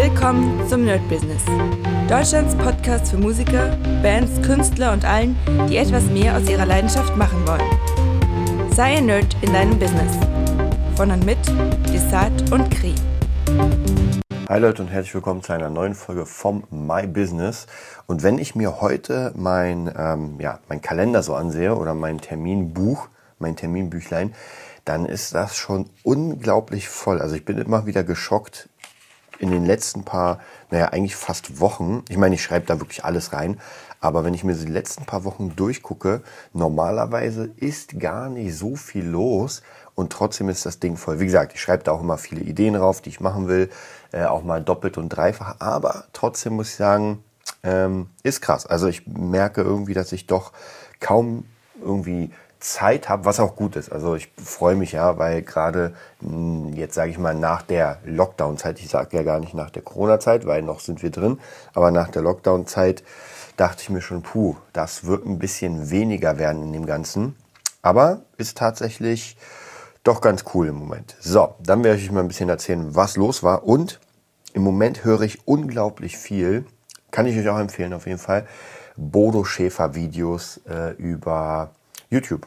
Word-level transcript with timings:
Willkommen 0.00 0.64
zum 0.68 0.84
Nerd 0.84 1.00
Business. 1.08 1.42
Deutschlands 2.08 2.54
Podcast 2.54 3.10
für 3.10 3.16
Musiker, 3.16 3.76
Bands, 4.00 4.40
Künstler 4.46 4.92
und 4.92 5.04
allen, 5.04 5.36
die 5.68 5.76
etwas 5.76 6.04
mehr 6.04 6.36
aus 6.36 6.48
ihrer 6.48 6.66
Leidenschaft 6.66 7.16
machen 7.16 7.44
wollen. 7.44 8.70
Sei 8.70 8.98
ein 8.98 9.06
Nerd 9.06 9.36
in 9.42 9.52
deinem 9.52 9.76
Business. 9.76 10.16
Von 10.94 11.10
und 11.10 11.26
mit 11.26 11.38
Desart 11.92 12.52
und 12.52 12.70
Kri. 12.70 12.94
Hi 14.48 14.60
Leute 14.60 14.82
und 14.82 14.88
herzlich 14.88 15.16
willkommen 15.16 15.42
zu 15.42 15.52
einer 15.52 15.68
neuen 15.68 15.96
Folge 15.96 16.26
vom 16.26 16.62
My 16.70 17.04
Business. 17.08 17.66
Und 18.06 18.22
wenn 18.22 18.38
ich 18.38 18.54
mir 18.54 18.80
heute 18.80 19.32
mein, 19.34 19.92
ähm, 19.98 20.36
ja, 20.38 20.60
mein 20.68 20.80
Kalender 20.80 21.24
so 21.24 21.34
ansehe 21.34 21.74
oder 21.74 21.94
mein 21.94 22.20
Terminbuch, 22.20 23.08
mein 23.40 23.56
Terminbüchlein, 23.56 24.32
dann 24.84 25.06
ist 25.06 25.34
das 25.34 25.56
schon 25.56 25.90
unglaublich 26.04 26.88
voll. 26.88 27.20
Also 27.20 27.34
ich 27.34 27.44
bin 27.44 27.58
immer 27.58 27.86
wieder 27.86 28.04
geschockt 28.04 28.68
in 29.38 29.50
den 29.50 29.64
letzten 29.64 30.04
paar, 30.04 30.40
naja, 30.70 30.86
eigentlich 30.88 31.16
fast 31.16 31.60
Wochen. 31.60 32.02
Ich 32.08 32.16
meine, 32.16 32.34
ich 32.34 32.42
schreibe 32.42 32.66
da 32.66 32.80
wirklich 32.80 33.04
alles 33.04 33.32
rein. 33.32 33.60
Aber 34.00 34.24
wenn 34.24 34.34
ich 34.34 34.44
mir 34.44 34.54
die 34.54 34.70
letzten 34.70 35.06
paar 35.06 35.24
Wochen 35.24 35.56
durchgucke, 35.56 36.22
normalerweise 36.52 37.50
ist 37.56 37.98
gar 37.98 38.28
nicht 38.28 38.56
so 38.56 38.76
viel 38.76 39.04
los 39.04 39.62
und 39.94 40.12
trotzdem 40.12 40.48
ist 40.48 40.64
das 40.66 40.78
Ding 40.78 40.96
voll. 40.96 41.18
Wie 41.18 41.24
gesagt, 41.24 41.52
ich 41.54 41.60
schreibe 41.60 41.82
da 41.82 41.92
auch 41.92 42.00
immer 42.00 42.18
viele 42.18 42.42
Ideen 42.42 42.74
drauf, 42.74 43.00
die 43.00 43.08
ich 43.10 43.20
machen 43.20 43.48
will, 43.48 43.70
äh, 44.12 44.24
auch 44.24 44.44
mal 44.44 44.62
doppelt 44.62 44.98
und 44.98 45.08
dreifach. 45.08 45.56
Aber 45.58 46.04
trotzdem 46.12 46.54
muss 46.54 46.68
ich 46.68 46.76
sagen, 46.76 47.24
ähm, 47.64 48.08
ist 48.22 48.40
krass. 48.40 48.66
Also 48.66 48.86
ich 48.86 49.06
merke 49.06 49.62
irgendwie, 49.62 49.94
dass 49.94 50.12
ich 50.12 50.26
doch 50.26 50.52
kaum 51.00 51.44
irgendwie 51.82 52.30
Zeit 52.60 53.08
habe, 53.08 53.24
was 53.24 53.40
auch 53.40 53.54
gut 53.56 53.76
ist. 53.76 53.90
Also 53.92 54.14
ich 54.14 54.30
freue 54.42 54.74
mich 54.74 54.92
ja, 54.92 55.18
weil 55.18 55.42
gerade 55.42 55.94
hm, 56.20 56.72
jetzt 56.74 56.94
sage 56.94 57.10
ich 57.10 57.18
mal 57.18 57.34
nach 57.34 57.62
der 57.62 57.98
Lockdown-Zeit, 58.04 58.80
ich 58.80 58.88
sage 58.88 59.16
ja 59.16 59.22
gar 59.22 59.38
nicht 59.38 59.54
nach 59.54 59.70
der 59.70 59.82
Corona-Zeit, 59.82 60.46
weil 60.46 60.62
noch 60.62 60.80
sind 60.80 61.02
wir 61.02 61.10
drin, 61.10 61.38
aber 61.74 61.90
nach 61.90 62.08
der 62.08 62.22
Lockdown-Zeit 62.22 63.04
dachte 63.56 63.82
ich 63.82 63.90
mir 63.90 64.00
schon, 64.00 64.22
puh, 64.22 64.56
das 64.72 65.04
wird 65.04 65.26
ein 65.26 65.38
bisschen 65.38 65.90
weniger 65.90 66.38
werden 66.38 66.62
in 66.62 66.72
dem 66.72 66.86
Ganzen. 66.86 67.36
Aber 67.82 68.22
ist 68.36 68.58
tatsächlich 68.58 69.36
doch 70.04 70.20
ganz 70.20 70.44
cool 70.54 70.68
im 70.68 70.76
Moment. 70.76 71.16
So, 71.20 71.54
dann 71.60 71.84
werde 71.84 71.98
ich 71.98 72.04
euch 72.04 72.12
mal 72.12 72.20
ein 72.20 72.28
bisschen 72.28 72.48
erzählen, 72.48 72.94
was 72.94 73.16
los 73.16 73.42
war. 73.42 73.64
Und 73.64 74.00
im 74.52 74.62
Moment 74.62 75.04
höre 75.04 75.22
ich 75.22 75.46
unglaublich 75.46 76.16
viel, 76.16 76.64
kann 77.10 77.26
ich 77.26 77.36
euch 77.38 77.48
auch 77.48 77.58
empfehlen 77.58 77.92
auf 77.92 78.06
jeden 78.06 78.18
Fall, 78.18 78.46
Bodo 78.96 79.44
Schäfer 79.44 79.94
Videos 79.94 80.60
äh, 80.68 80.92
über 80.94 81.70
YouTube. 82.10 82.46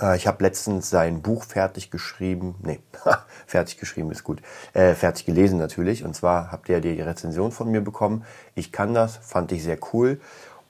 Äh, 0.00 0.16
ich 0.16 0.26
habe 0.26 0.42
letztens 0.42 0.90
sein 0.90 1.22
Buch 1.22 1.44
fertig 1.44 1.90
geschrieben. 1.90 2.54
Nee, 2.62 2.80
fertig 3.46 3.78
geschrieben 3.78 4.10
ist 4.10 4.24
gut. 4.24 4.40
Äh, 4.72 4.94
fertig 4.94 5.26
gelesen 5.26 5.58
natürlich. 5.58 6.04
Und 6.04 6.14
zwar 6.14 6.52
habt 6.52 6.68
ihr 6.68 6.80
die 6.80 7.00
Rezension 7.00 7.52
von 7.52 7.70
mir 7.70 7.80
bekommen. 7.80 8.24
Ich 8.54 8.72
kann 8.72 8.94
das, 8.94 9.16
fand 9.16 9.52
ich 9.52 9.62
sehr 9.62 9.78
cool. 9.92 10.20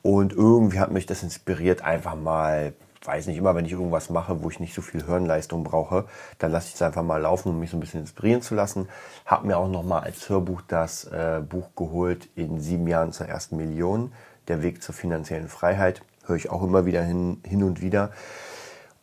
Und 0.02 0.33
irgendwie 0.33 0.80
hat 0.80 0.91
mich 0.92 1.05
das 1.06 1.22
inspiriert, 1.22 1.83
einfach 1.84 2.14
mal, 2.14 2.72
weiß 3.05 3.27
nicht, 3.27 3.36
immer 3.36 3.55
wenn 3.55 3.66
ich 3.66 3.72
irgendwas 3.72 4.08
mache, 4.08 4.42
wo 4.42 4.48
ich 4.48 4.58
nicht 4.58 4.74
so 4.74 4.80
viel 4.80 5.05
Hirnleistung 5.05 5.62
brauche, 5.62 6.06
dann 6.38 6.52
lasse 6.52 6.68
ich 6.68 6.74
es 6.74 6.83
einfach 6.83 7.02
mal 7.02 7.20
laufen, 7.20 7.50
um 7.50 7.61
mich 7.61 7.70
so 7.70 7.77
ein 7.77 7.80
bisschen 7.80 8.00
inspirieren 8.00 8.41
zu 8.41 8.55
lassen. 8.55 8.88
Hab 9.27 9.44
mir 9.44 9.58
auch 9.58 9.68
nochmal 9.68 10.02
als 10.05 10.28
Hörbuch 10.28 10.62
das 10.66 11.05
äh, 11.05 11.42
Buch 11.46 11.68
geholt 11.77 12.28
in 12.34 12.61
sieben 12.61 12.86
Jahren 12.86 13.12
zur 13.12 13.27
ersten 13.27 13.58
Million. 13.58 14.12
Der 14.48 14.62
Weg 14.62 14.83
zur 14.83 14.94
finanziellen 14.94 15.48
Freiheit 15.48 16.02
höre 16.31 16.36
ich 16.36 16.50
auch 16.50 16.62
immer 16.62 16.86
wieder 16.86 17.03
hin, 17.03 17.42
hin 17.45 17.62
und 17.62 17.83
wieder. 17.83 18.11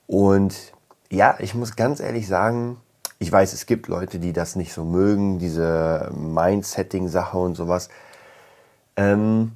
Und 0.08 0.74
ja, 1.12 1.36
ich 1.40 1.54
muss 1.54 1.76
ganz 1.76 2.00
ehrlich 2.00 2.28
sagen, 2.28 2.78
ich 3.20 3.32
weiß, 3.32 3.54
es 3.54 3.66
gibt 3.66 3.88
Leute, 3.88 4.20
die 4.20 4.34
das 4.34 4.56
nicht 4.56 4.74
so 4.74 4.84
mögen, 4.84 5.40
diese 5.40 6.12
Mindsetting-Sache 6.16 7.38
und 7.38 7.56
sowas. 7.56 7.90
Ähm, 8.96 9.52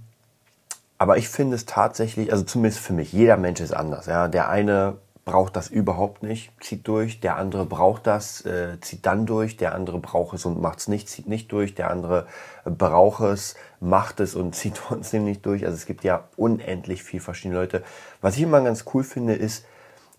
aber 0.98 1.18
ich 1.18 1.30
finde 1.30 1.56
es 1.56 1.66
tatsächlich, 1.66 2.32
also 2.32 2.44
zumindest 2.44 2.84
für 2.84 2.94
mich, 2.94 3.12
jeder 3.14 3.38
Mensch 3.38 3.60
ist 3.60 3.74
anders. 3.74 4.06
Ja? 4.06 4.28
Der 4.28 4.50
eine 4.50 4.98
braucht 5.26 5.56
das 5.56 5.68
überhaupt 5.68 6.24
nicht, 6.24 6.52
zieht 6.62 6.88
durch. 6.88 7.20
Der 7.20 7.38
andere 7.38 7.66
braucht 7.66 8.08
das, 8.08 8.46
äh, 8.46 8.80
zieht 8.82 9.06
dann 9.06 9.26
durch. 9.26 9.58
Der 9.58 9.76
andere 9.76 10.00
braucht 10.00 10.36
es 10.36 10.46
und 10.46 10.60
macht 10.60 10.80
es 10.80 10.88
nicht, 10.88 11.10
zieht 11.10 11.28
nicht 11.28 11.52
durch. 11.52 11.76
Der 11.76 11.90
andere 11.90 12.26
braucht 12.66 13.22
es, 13.22 13.56
macht 13.82 14.22
es 14.22 14.36
und 14.36 14.56
zieht 14.56 14.76
trotzdem 14.76 15.26
nicht 15.26 15.46
durch. 15.46 15.66
Also 15.66 15.76
es 15.76 15.86
gibt 15.86 16.06
ja 16.06 16.30
unendlich 16.38 17.04
viel 17.04 17.20
verschiedene 17.20 17.60
Leute. 17.60 17.84
Was 18.22 18.38
ich 18.38 18.44
immer 18.44 18.62
ganz 18.62 18.86
cool 18.94 19.04
finde, 19.04 19.34
ist 19.34 19.66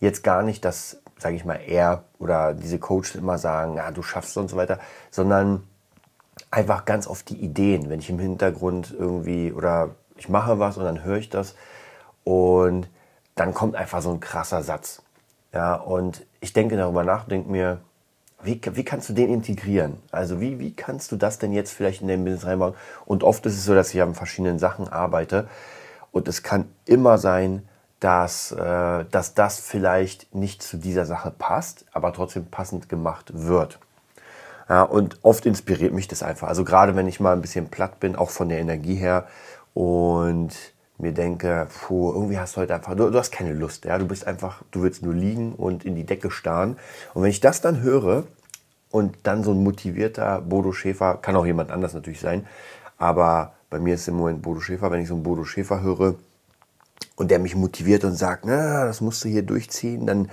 jetzt 0.01 0.23
gar 0.23 0.43
nicht, 0.43 0.65
dass, 0.65 1.01
sage 1.19 1.37
ich 1.37 1.45
mal, 1.47 1.61
er 1.67 2.05
oder 2.19 2.53
diese 2.53 2.79
Coaches 2.79 3.15
immer 3.15 3.39
sagen, 3.39 3.77
ja, 3.77 3.91
du 3.91 4.03
schaffst 4.03 4.33
es 4.33 4.37
und 4.37 4.51
so 4.51 4.57
weiter, 4.57 4.79
sondern 5.11 5.63
einfach 6.51 6.85
ganz 6.85 7.07
oft 7.07 7.29
die 7.31 7.37
Ideen, 7.37 7.89
wenn 7.89 8.01
ich 8.01 8.11
im 8.11 8.19
Hintergrund 8.19 8.95
irgendwie 8.97 9.53
oder 9.53 9.91
ich 10.17 10.29
mache 10.29 10.59
was 10.59 10.77
und 10.77 10.85
dann 10.85 11.05
höre 11.05 11.19
ich 11.19 11.31
das 11.31 11.55
und 12.25 12.89
dann 13.35 13.55
kommt 13.55 13.77
einfach 13.77 14.03
so 14.03 14.11
ein 14.11 14.21
krasser 14.21 14.63
Satz. 14.63 15.03
Ja, 15.53 15.75
und 15.75 16.27
ich 16.41 16.53
denke 16.53 16.77
darüber 16.77 17.05
nach, 17.05 17.25
denke 17.25 17.51
mir, 17.51 17.81
wie, 18.43 18.61
wie 18.73 18.85
kannst 18.85 19.09
du 19.09 19.13
den 19.13 19.33
integrieren? 19.33 19.99
Also 20.11 20.41
wie, 20.41 20.59
wie 20.59 20.75
kannst 20.75 21.13
du 21.13 21.17
das 21.17 21.39
denn 21.39 21.53
jetzt 21.53 21.73
vielleicht 21.73 22.03
in 22.03 22.09
dein 22.09 22.25
Business 22.25 22.47
reinbauen? 22.47 22.75
Und 23.07 23.25
oft 23.25 23.45
ist 23.47 23.55
es 23.55 23.65
so, 23.65 23.75
dass 23.75 23.95
ich 23.95 24.03
an 24.03 24.15
verschiedenen 24.15 24.59
Sachen 24.59 24.89
arbeite 24.89 25.49
und 26.11 26.29
es 26.29 26.43
kann 26.43 26.67
immer 26.85 27.19
sein, 27.19 27.67
dass, 28.01 28.53
äh, 28.53 29.05
dass 29.11 29.35
das 29.35 29.61
vielleicht 29.61 30.35
nicht 30.35 30.63
zu 30.63 30.77
dieser 30.77 31.07
Sache 31.07 31.31
passt, 31.31 31.85
aber 31.93 32.13
trotzdem 32.13 32.47
passend 32.47 32.89
gemacht 32.89 33.31
wird. 33.33 33.79
Ja, 34.69 34.83
und 34.83 35.19
oft 35.23 35.47
inspiriert 35.47 35.93
mich 35.93 36.09
das 36.09 36.23
einfach. 36.23 36.49
Also 36.49 36.65
gerade 36.65 36.97
wenn 36.97 37.07
ich 37.07 37.21
mal 37.21 37.33
ein 37.33 37.41
bisschen 37.41 37.69
platt 37.69 38.01
bin, 38.01 38.17
auch 38.17 38.31
von 38.31 38.49
der 38.49 38.59
Energie 38.59 38.95
her 38.95 39.27
und 39.75 40.53
mir 41.03 41.13
denke, 41.13 41.67
puh, 41.69 42.13
irgendwie 42.13 42.39
hast 42.39 42.57
du 42.57 42.61
heute 42.61 42.75
einfach, 42.75 42.95
du, 42.95 43.11
du, 43.11 43.19
hast 43.19 43.31
keine 43.31 43.53
Lust, 43.53 43.85
ja, 43.85 43.99
du 43.99 44.07
bist 44.07 44.27
einfach, 44.27 44.63
du 44.71 44.83
willst 44.83 45.03
nur 45.03 45.15
liegen 45.15 45.55
und 45.55 45.85
in 45.85 45.95
die 45.95 46.05
Decke 46.05 46.31
starren. 46.31 46.77
Und 47.15 47.23
wenn 47.23 47.31
ich 47.31 47.41
das 47.41 47.61
dann 47.61 47.81
höre 47.81 48.25
und 48.91 49.17
dann 49.25 49.45
so 49.45 49.53
ein 49.53 49.63
motivierter 49.63 50.41
Bodo 50.41 50.73
Schäfer, 50.73 51.19
kann 51.21 51.37
auch 51.37 51.47
jemand 51.47 51.71
anders 51.71 51.95
natürlich 51.95 52.21
sein, 52.21 52.47
aber 52.99 53.55
bei 53.69 53.79
mir 53.79 53.95
ist 53.95 54.07
im 54.09 54.15
Moment 54.15 54.43
Bodo 54.43 54.61
Schäfer, 54.61 54.91
wenn 54.91 55.01
ich 55.01 55.09
so 55.09 55.15
einen 55.15 55.23
Bodo 55.23 55.45
Schäfer 55.45 55.83
höre 55.83 56.15
und 57.17 57.31
der 57.31 57.39
mich 57.39 57.57
motiviert 57.57 58.05
und 58.05 58.15
sagt, 58.15 58.45
na, 58.45 58.85
das 58.85 59.01
musst 59.01 59.25
du 59.25 59.29
hier 59.29 59.43
durchziehen, 59.43 60.07
dann 60.07 60.31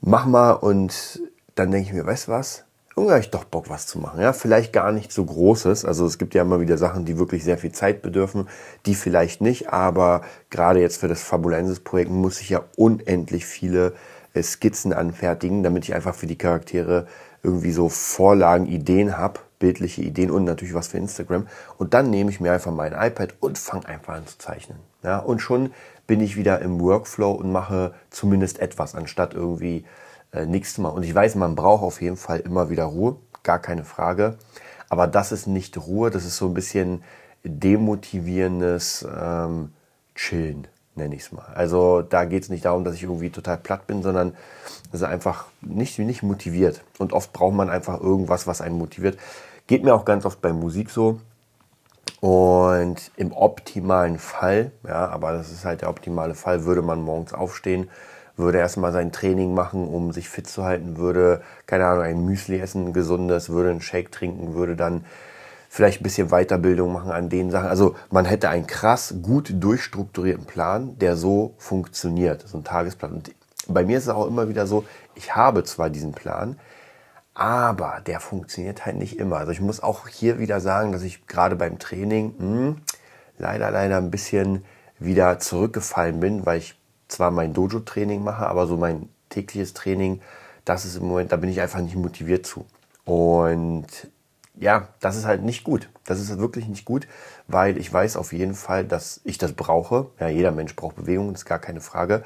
mach 0.00 0.26
mal 0.26 0.52
und 0.52 1.22
dann 1.54 1.70
denke 1.70 1.88
ich 1.88 1.94
mir, 1.94 2.06
weißt 2.06 2.28
du 2.28 2.32
was, 2.32 2.64
irgendwie 3.00 3.12
habe 3.12 3.20
ich 3.20 3.30
doch 3.30 3.44
Bock, 3.44 3.68
was 3.70 3.86
zu 3.86 3.98
machen. 3.98 4.20
Ja, 4.20 4.32
vielleicht 4.32 4.72
gar 4.72 4.92
nicht 4.92 5.12
so 5.12 5.24
Großes. 5.24 5.84
Also 5.84 6.06
es 6.06 6.18
gibt 6.18 6.34
ja 6.34 6.42
immer 6.42 6.60
wieder 6.60 6.78
Sachen, 6.78 7.04
die 7.04 7.18
wirklich 7.18 7.42
sehr 7.42 7.58
viel 7.58 7.72
Zeit 7.72 8.02
bedürfen, 8.02 8.48
die 8.86 8.94
vielleicht 8.94 9.40
nicht. 9.40 9.72
Aber 9.72 10.22
gerade 10.50 10.80
jetzt 10.80 10.98
für 10.98 11.08
das 11.08 11.22
Fabulensis-Projekt 11.22 12.10
muss 12.10 12.40
ich 12.40 12.50
ja 12.50 12.62
unendlich 12.76 13.46
viele 13.46 13.94
äh, 14.34 14.42
Skizzen 14.42 14.92
anfertigen, 14.92 15.62
damit 15.62 15.84
ich 15.84 15.94
einfach 15.94 16.14
für 16.14 16.26
die 16.26 16.38
Charaktere 16.38 17.06
irgendwie 17.42 17.72
so 17.72 17.88
Vorlagen, 17.88 18.66
Ideen 18.66 19.16
habe, 19.16 19.40
bildliche 19.58 20.02
Ideen 20.02 20.30
und 20.30 20.44
natürlich 20.44 20.74
was 20.74 20.88
für 20.88 20.98
Instagram. 20.98 21.46
Und 21.78 21.94
dann 21.94 22.10
nehme 22.10 22.30
ich 22.30 22.40
mir 22.40 22.52
einfach 22.52 22.72
mein 22.72 22.92
iPad 22.92 23.34
und 23.40 23.58
fange 23.58 23.86
einfach 23.86 24.14
an 24.14 24.26
zu 24.26 24.38
zeichnen. 24.38 24.78
Ja, 25.02 25.18
und 25.18 25.40
schon 25.40 25.72
bin 26.06 26.20
ich 26.20 26.36
wieder 26.36 26.60
im 26.60 26.80
Workflow 26.80 27.30
und 27.30 27.50
mache 27.52 27.94
zumindest 28.10 28.58
etwas, 28.58 28.94
anstatt 28.94 29.32
irgendwie 29.32 29.84
äh, 30.32 30.62
zu 30.62 30.80
machen. 30.80 30.96
Und 30.96 31.02
ich 31.02 31.14
weiß, 31.14 31.34
man 31.34 31.54
braucht 31.54 31.82
auf 31.82 32.00
jeden 32.00 32.16
Fall 32.16 32.40
immer 32.40 32.70
wieder 32.70 32.84
Ruhe, 32.84 33.16
gar 33.42 33.58
keine 33.58 33.84
Frage. 33.84 34.36
Aber 34.88 35.06
das 35.06 35.32
ist 35.32 35.46
nicht 35.46 35.78
Ruhe, 35.78 36.10
das 36.10 36.24
ist 36.24 36.36
so 36.36 36.46
ein 36.46 36.54
bisschen 36.54 37.02
demotivierendes 37.44 39.06
ähm, 39.18 39.72
Chillen, 40.14 40.66
nenne 40.94 41.14
ich 41.14 41.22
es 41.22 41.32
mal. 41.32 41.46
Also 41.54 42.02
da 42.02 42.24
geht 42.24 42.42
es 42.42 42.48
nicht 42.50 42.64
darum, 42.64 42.84
dass 42.84 42.96
ich 42.96 43.04
irgendwie 43.04 43.30
total 43.30 43.56
platt 43.56 43.86
bin, 43.86 44.02
sondern 44.02 44.34
das 44.90 45.00
ist 45.00 45.06
einfach 45.06 45.46
nicht, 45.60 45.98
nicht 45.98 46.22
motiviert. 46.22 46.82
Und 46.98 47.12
oft 47.12 47.32
braucht 47.32 47.54
man 47.54 47.70
einfach 47.70 48.00
irgendwas, 48.00 48.46
was 48.46 48.60
einen 48.60 48.76
motiviert. 48.76 49.18
Geht 49.66 49.84
mir 49.84 49.94
auch 49.94 50.04
ganz 50.04 50.26
oft 50.26 50.40
bei 50.40 50.52
Musik 50.52 50.90
so. 50.90 51.20
Und 52.20 53.10
im 53.16 53.32
optimalen 53.32 54.18
Fall, 54.18 54.72
ja, 54.86 55.08
aber 55.08 55.32
das 55.32 55.50
ist 55.50 55.64
halt 55.64 55.80
der 55.80 55.88
optimale 55.88 56.34
Fall, 56.34 56.64
würde 56.64 56.82
man 56.82 57.00
morgens 57.00 57.32
aufstehen, 57.32 57.88
würde 58.40 58.58
erstmal 58.58 58.92
sein 58.92 59.12
Training 59.12 59.54
machen, 59.54 59.86
um 59.86 60.12
sich 60.12 60.28
fit 60.28 60.48
zu 60.48 60.64
halten, 60.64 60.96
würde, 60.96 61.42
keine 61.66 61.86
Ahnung, 61.86 62.04
ein 62.04 62.24
Müsli 62.24 62.58
essen, 62.58 62.88
ein 62.88 62.92
gesundes, 62.92 63.50
würde 63.50 63.70
einen 63.70 63.80
Shake 63.80 64.10
trinken, 64.12 64.54
würde 64.54 64.76
dann 64.76 65.04
vielleicht 65.68 66.00
ein 66.00 66.02
bisschen 66.02 66.28
Weiterbildung 66.30 66.92
machen 66.92 67.12
an 67.12 67.28
den 67.28 67.50
Sachen. 67.50 67.68
Also 67.68 67.94
man 68.10 68.24
hätte 68.24 68.48
einen 68.48 68.66
krass 68.66 69.14
gut 69.22 69.52
durchstrukturierten 69.54 70.44
Plan, 70.44 70.98
der 70.98 71.16
so 71.16 71.54
funktioniert, 71.58 72.46
so 72.46 72.58
ein 72.58 72.64
Tagesplan. 72.64 73.12
Und 73.12 73.34
bei 73.68 73.84
mir 73.84 73.98
ist 73.98 74.04
es 74.04 74.10
auch 74.10 74.26
immer 74.26 74.48
wieder 74.48 74.66
so, 74.66 74.84
ich 75.14 75.36
habe 75.36 75.62
zwar 75.62 75.90
diesen 75.90 76.12
Plan, 76.12 76.58
aber 77.34 78.02
der 78.04 78.20
funktioniert 78.20 78.84
halt 78.84 78.96
nicht 78.96 79.18
immer. 79.18 79.36
Also 79.36 79.52
ich 79.52 79.60
muss 79.60 79.82
auch 79.82 80.08
hier 80.08 80.38
wieder 80.38 80.60
sagen, 80.60 80.92
dass 80.92 81.02
ich 81.02 81.26
gerade 81.26 81.54
beim 81.54 81.78
Training 81.78 82.34
mh, 82.38 82.44
hm, 82.44 82.76
leider, 83.38 83.70
leider 83.70 83.96
ein 83.98 84.10
bisschen 84.10 84.64
wieder 84.98 85.38
zurückgefallen 85.38 86.20
bin, 86.20 86.46
weil 86.46 86.58
ich 86.58 86.79
zwar 87.10 87.30
mein 87.30 87.52
Dojo-Training 87.52 88.22
mache, 88.22 88.46
aber 88.46 88.66
so 88.66 88.76
mein 88.76 89.08
tägliches 89.28 89.74
Training, 89.74 90.20
das 90.64 90.84
ist 90.84 90.96
im 90.96 91.06
Moment, 91.06 91.32
da 91.32 91.36
bin 91.36 91.50
ich 91.50 91.60
einfach 91.60 91.80
nicht 91.80 91.96
motiviert 91.96 92.46
zu. 92.46 92.66
Und 93.04 93.86
ja, 94.58 94.88
das 95.00 95.16
ist 95.16 95.24
halt 95.24 95.42
nicht 95.42 95.64
gut. 95.64 95.88
Das 96.04 96.20
ist 96.20 96.38
wirklich 96.38 96.68
nicht 96.68 96.84
gut, 96.84 97.08
weil 97.48 97.78
ich 97.78 97.92
weiß 97.92 98.16
auf 98.16 98.32
jeden 98.32 98.54
Fall, 98.54 98.84
dass 98.84 99.20
ich 99.24 99.38
das 99.38 99.52
brauche. 99.52 100.06
Ja, 100.18 100.28
jeder 100.28 100.52
Mensch 100.52 100.76
braucht 100.76 100.96
Bewegung, 100.96 101.32
das 101.32 101.42
ist 101.42 101.46
gar 101.46 101.58
keine 101.58 101.80
Frage. 101.80 102.22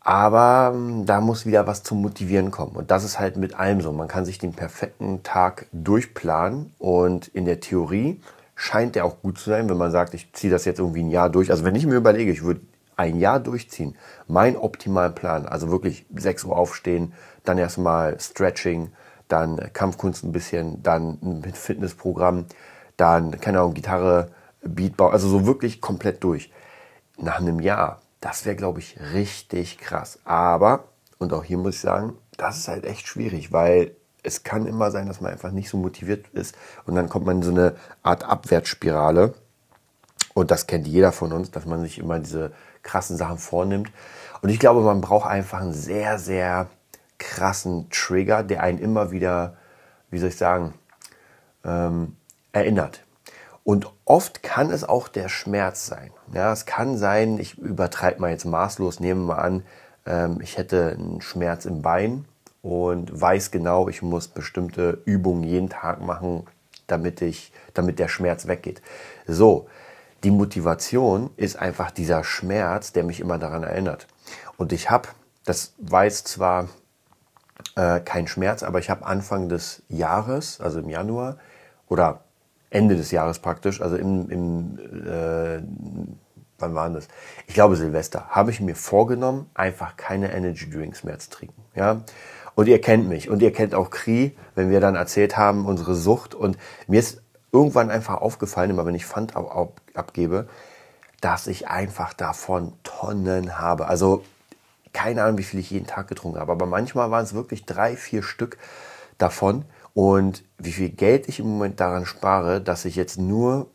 Aber 0.00 0.72
ähm, 0.74 1.06
da 1.06 1.20
muss 1.20 1.46
wieder 1.46 1.66
was 1.66 1.82
zum 1.82 2.02
Motivieren 2.02 2.50
kommen. 2.50 2.74
Und 2.74 2.90
das 2.90 3.04
ist 3.04 3.20
halt 3.20 3.36
mit 3.36 3.54
allem 3.54 3.80
so. 3.80 3.92
Man 3.92 4.08
kann 4.08 4.24
sich 4.24 4.38
den 4.38 4.52
perfekten 4.52 5.22
Tag 5.22 5.66
durchplanen 5.72 6.74
und 6.78 7.28
in 7.28 7.44
der 7.44 7.60
Theorie 7.60 8.20
scheint 8.54 8.96
der 8.96 9.04
auch 9.04 9.20
gut 9.22 9.38
zu 9.38 9.50
sein, 9.50 9.68
wenn 9.68 9.76
man 9.76 9.90
sagt, 9.90 10.14
ich 10.14 10.32
ziehe 10.32 10.50
das 10.50 10.64
jetzt 10.64 10.78
irgendwie 10.78 11.02
ein 11.02 11.10
Jahr 11.10 11.30
durch. 11.30 11.50
Also 11.50 11.64
wenn 11.64 11.74
ich 11.74 11.86
mir 11.86 11.94
überlege, 11.94 12.32
ich 12.32 12.42
würde 12.42 12.60
ein 12.96 13.18
Jahr 13.18 13.40
durchziehen, 13.40 13.96
mein 14.26 14.56
optimalen 14.56 15.14
Plan, 15.14 15.46
also 15.46 15.70
wirklich 15.70 16.06
6 16.14 16.44
Uhr 16.44 16.56
aufstehen, 16.56 17.12
dann 17.44 17.58
erstmal 17.58 18.18
Stretching, 18.20 18.92
dann 19.28 19.72
Kampfkunst 19.72 20.24
ein 20.24 20.32
bisschen, 20.32 20.82
dann 20.82 21.18
ein 21.22 21.54
Fitnessprogramm, 21.54 22.46
dann, 22.96 23.40
keine 23.40 23.60
Ahnung, 23.60 23.74
Gitarre, 23.74 24.30
Beatbau, 24.62 25.08
also 25.08 25.28
so 25.28 25.46
wirklich 25.46 25.80
komplett 25.80 26.22
durch. 26.22 26.52
Nach 27.18 27.40
einem 27.40 27.60
Jahr, 27.60 28.00
das 28.20 28.44
wäre, 28.44 28.56
glaube 28.56 28.80
ich, 28.80 28.98
richtig 29.14 29.78
krass. 29.78 30.18
Aber, 30.24 30.84
und 31.18 31.32
auch 31.32 31.44
hier 31.44 31.58
muss 31.58 31.76
ich 31.76 31.80
sagen, 31.80 32.16
das 32.36 32.58
ist 32.58 32.68
halt 32.68 32.84
echt 32.84 33.06
schwierig, 33.06 33.52
weil 33.52 33.96
es 34.22 34.44
kann 34.44 34.66
immer 34.66 34.90
sein, 34.90 35.06
dass 35.06 35.20
man 35.20 35.32
einfach 35.32 35.50
nicht 35.50 35.68
so 35.68 35.76
motiviert 35.76 36.28
ist 36.28 36.54
und 36.86 36.94
dann 36.94 37.08
kommt 37.08 37.26
man 37.26 37.38
in 37.38 37.42
so 37.42 37.50
eine 37.50 37.74
Art 38.02 38.24
Abwärtsspirale. 38.24 39.34
Und 40.34 40.50
das 40.50 40.66
kennt 40.66 40.86
jeder 40.86 41.12
von 41.12 41.32
uns, 41.32 41.50
dass 41.50 41.66
man 41.66 41.80
sich 41.82 41.98
immer 41.98 42.18
diese 42.18 42.52
krassen 42.82 43.16
Sachen 43.16 43.38
vornimmt. 43.38 43.90
Und 44.40 44.48
ich 44.48 44.58
glaube, 44.58 44.80
man 44.80 45.00
braucht 45.00 45.28
einfach 45.28 45.60
einen 45.60 45.72
sehr, 45.72 46.18
sehr 46.18 46.68
krassen 47.18 47.88
Trigger, 47.90 48.42
der 48.42 48.62
einen 48.62 48.78
immer 48.78 49.10
wieder, 49.10 49.56
wie 50.10 50.18
soll 50.18 50.30
ich 50.30 50.36
sagen, 50.36 50.74
ähm, 51.64 52.16
erinnert. 52.52 53.04
Und 53.64 53.90
oft 54.04 54.42
kann 54.42 54.70
es 54.70 54.82
auch 54.82 55.08
der 55.08 55.28
Schmerz 55.28 55.86
sein. 55.86 56.10
Ja, 56.32 56.52
es 56.52 56.66
kann 56.66 56.96
sein, 56.96 57.38
ich 57.38 57.58
übertreibe 57.58 58.20
mal 58.20 58.30
jetzt 58.30 58.44
maßlos, 58.44 58.98
nehmen 58.98 59.26
wir 59.26 59.34
mal 59.34 59.42
an, 59.42 59.62
ähm, 60.04 60.40
ich 60.42 60.58
hätte 60.58 60.96
einen 60.98 61.20
Schmerz 61.20 61.64
im 61.64 61.82
Bein 61.82 62.24
und 62.62 63.20
weiß 63.20 63.52
genau, 63.52 63.88
ich 63.88 64.02
muss 64.02 64.26
bestimmte 64.28 65.00
Übungen 65.04 65.44
jeden 65.44 65.68
Tag 65.68 66.00
machen, 66.00 66.46
damit 66.88 67.22
ich, 67.22 67.52
damit 67.74 68.00
der 68.00 68.08
Schmerz 68.08 68.48
weggeht. 68.48 68.82
So, 69.28 69.68
die 70.24 70.30
Motivation 70.30 71.30
ist 71.36 71.56
einfach 71.56 71.90
dieser 71.90 72.24
Schmerz, 72.24 72.92
der 72.92 73.04
mich 73.04 73.20
immer 73.20 73.38
daran 73.38 73.62
erinnert. 73.62 74.06
Und 74.56 74.72
ich 74.72 74.90
habe, 74.90 75.08
das 75.44 75.74
weiß 75.78 76.24
zwar 76.24 76.68
äh, 77.76 78.00
kein 78.00 78.26
Schmerz, 78.26 78.62
aber 78.62 78.78
ich 78.78 78.90
habe 78.90 79.04
Anfang 79.06 79.48
des 79.48 79.82
Jahres, 79.88 80.60
also 80.60 80.78
im 80.78 80.88
Januar 80.88 81.38
oder 81.88 82.24
Ende 82.70 82.96
des 82.96 83.10
Jahres 83.10 83.38
praktisch, 83.40 83.80
also 83.80 83.96
im, 83.96 84.30
im 84.30 84.78
äh, 85.06 85.62
wann 86.58 86.74
war 86.74 86.88
das? 86.90 87.08
Ich 87.46 87.54
glaube 87.54 87.76
Silvester, 87.76 88.28
habe 88.30 88.50
ich 88.50 88.60
mir 88.60 88.76
vorgenommen, 88.76 89.50
einfach 89.54 89.96
keine 89.96 90.32
Energy 90.32 90.70
Drinks 90.70 91.04
mehr 91.04 91.18
zu 91.18 91.30
trinken. 91.30 91.62
Ja? 91.74 92.02
Und 92.54 92.68
ihr 92.68 92.80
kennt 92.80 93.08
mich 93.08 93.28
und 93.28 93.42
ihr 93.42 93.52
kennt 93.52 93.74
auch 93.74 93.90
Kri, 93.90 94.36
wenn 94.54 94.70
wir 94.70 94.80
dann 94.80 94.94
erzählt 94.94 95.36
haben, 95.36 95.66
unsere 95.66 95.94
Sucht. 95.94 96.34
Und 96.34 96.56
mir 96.86 97.00
ist 97.00 97.22
irgendwann 97.52 97.90
einfach 97.90 98.20
aufgefallen, 98.20 98.70
immer 98.70 98.86
wenn 98.86 98.94
ich 98.94 99.06
Pfand 99.06 99.36
ab, 99.36 99.54
ab, 99.54 99.80
abgebe, 99.94 100.48
dass 101.20 101.46
ich 101.46 101.68
einfach 101.68 102.12
davon 102.14 102.72
Tonnen 102.82 103.58
habe. 103.58 103.86
Also 103.86 104.24
keine 104.92 105.22
Ahnung, 105.22 105.38
wie 105.38 105.44
viel 105.44 105.60
ich 105.60 105.70
jeden 105.70 105.86
Tag 105.86 106.08
getrunken 106.08 106.40
habe, 106.40 106.52
aber 106.52 106.66
manchmal 106.66 107.10
waren 107.10 107.24
es 107.24 107.34
wirklich 107.34 107.64
drei, 107.64 107.96
vier 107.96 108.22
Stück 108.22 108.58
davon. 109.18 109.64
Und 109.94 110.42
wie 110.58 110.72
viel 110.72 110.88
Geld 110.88 111.28
ich 111.28 111.38
im 111.38 111.46
Moment 111.46 111.78
daran 111.78 112.06
spare, 112.06 112.60
dass 112.62 112.86
ich 112.86 112.96
jetzt 112.96 113.18
nur 113.18 113.66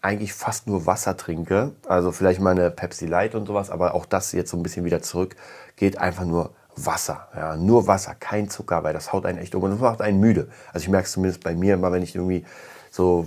eigentlich 0.00 0.32
fast 0.32 0.66
nur 0.66 0.86
Wasser 0.86 1.16
trinke, 1.16 1.72
also 1.86 2.10
vielleicht 2.12 2.40
mal 2.40 2.52
eine 2.52 2.70
Pepsi 2.70 3.06
Light 3.06 3.34
und 3.34 3.46
sowas, 3.46 3.68
aber 3.68 3.94
auch 3.94 4.06
das 4.06 4.32
jetzt 4.32 4.50
so 4.50 4.56
ein 4.56 4.62
bisschen 4.62 4.84
wieder 4.84 5.02
zurück 5.02 5.36
geht, 5.76 5.98
einfach 5.98 6.24
nur 6.24 6.54
Wasser, 6.76 7.28
ja, 7.36 7.56
nur 7.56 7.86
Wasser, 7.86 8.14
kein 8.14 8.48
Zucker, 8.48 8.82
weil 8.82 8.94
das 8.94 9.12
haut 9.12 9.26
einen 9.26 9.38
echt 9.38 9.54
um 9.54 9.62
und 9.62 9.72
das 9.72 9.80
macht 9.80 10.00
einen 10.00 10.18
müde. 10.18 10.48
Also 10.72 10.84
ich 10.84 10.88
merke 10.88 11.06
es 11.06 11.12
zumindest 11.12 11.44
bei 11.44 11.54
mir 11.54 11.74
immer, 11.74 11.92
wenn 11.92 12.02
ich 12.02 12.14
irgendwie 12.14 12.46
so 12.90 13.26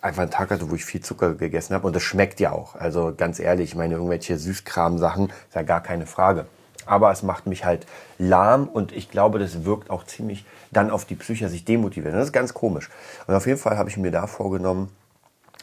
einfach 0.00 0.22
einen 0.22 0.30
Tag 0.30 0.50
hatte, 0.50 0.70
wo 0.70 0.74
ich 0.74 0.84
viel 0.84 1.00
Zucker 1.00 1.34
gegessen 1.34 1.74
habe 1.74 1.86
und 1.86 1.94
das 1.94 2.02
schmeckt 2.02 2.40
ja 2.40 2.52
auch. 2.52 2.74
Also 2.74 3.14
ganz 3.16 3.38
ehrlich, 3.38 3.70
ich 3.70 3.76
meine, 3.76 3.94
irgendwelche 3.94 4.38
Süßkram-Sachen 4.38 5.28
ist 5.28 5.54
ja 5.54 5.62
gar 5.62 5.82
keine 5.82 6.06
Frage. 6.06 6.46
Aber 6.86 7.10
es 7.10 7.22
macht 7.22 7.46
mich 7.46 7.64
halt 7.64 7.86
lahm 8.18 8.68
und 8.68 8.92
ich 8.92 9.10
glaube, 9.10 9.38
das 9.38 9.64
wirkt 9.64 9.88
auch 9.88 10.04
ziemlich 10.04 10.44
dann 10.70 10.90
auf 10.90 11.04
die 11.04 11.14
Psyche, 11.14 11.48
sich 11.48 11.64
demotivieren. 11.64 12.16
Das 12.16 12.26
ist 12.26 12.32
ganz 12.32 12.52
komisch. 12.52 12.90
Und 13.26 13.34
auf 13.34 13.46
jeden 13.46 13.58
Fall 13.58 13.78
habe 13.78 13.88
ich 13.88 13.96
mir 13.96 14.10
da 14.10 14.26
vorgenommen, 14.26 14.90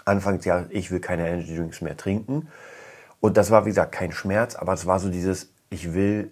Anfangs 0.06 0.46
ja, 0.46 0.66
ich 0.70 0.92
will 0.92 1.00
keine 1.00 1.28
Energy 1.28 1.56
Drinks 1.56 1.82
mehr 1.82 1.96
trinken. 1.96 2.48
Und 3.20 3.38
das 3.38 3.52
war, 3.52 3.66
wie 3.66 3.70
gesagt, 3.70 3.92
kein 3.92 4.12
Schmerz, 4.12 4.56
aber 4.56 4.74
es 4.74 4.86
war 4.86 5.00
so 5.00 5.10
dieses, 5.10 5.50
ich 5.70 5.94
will 5.94 6.32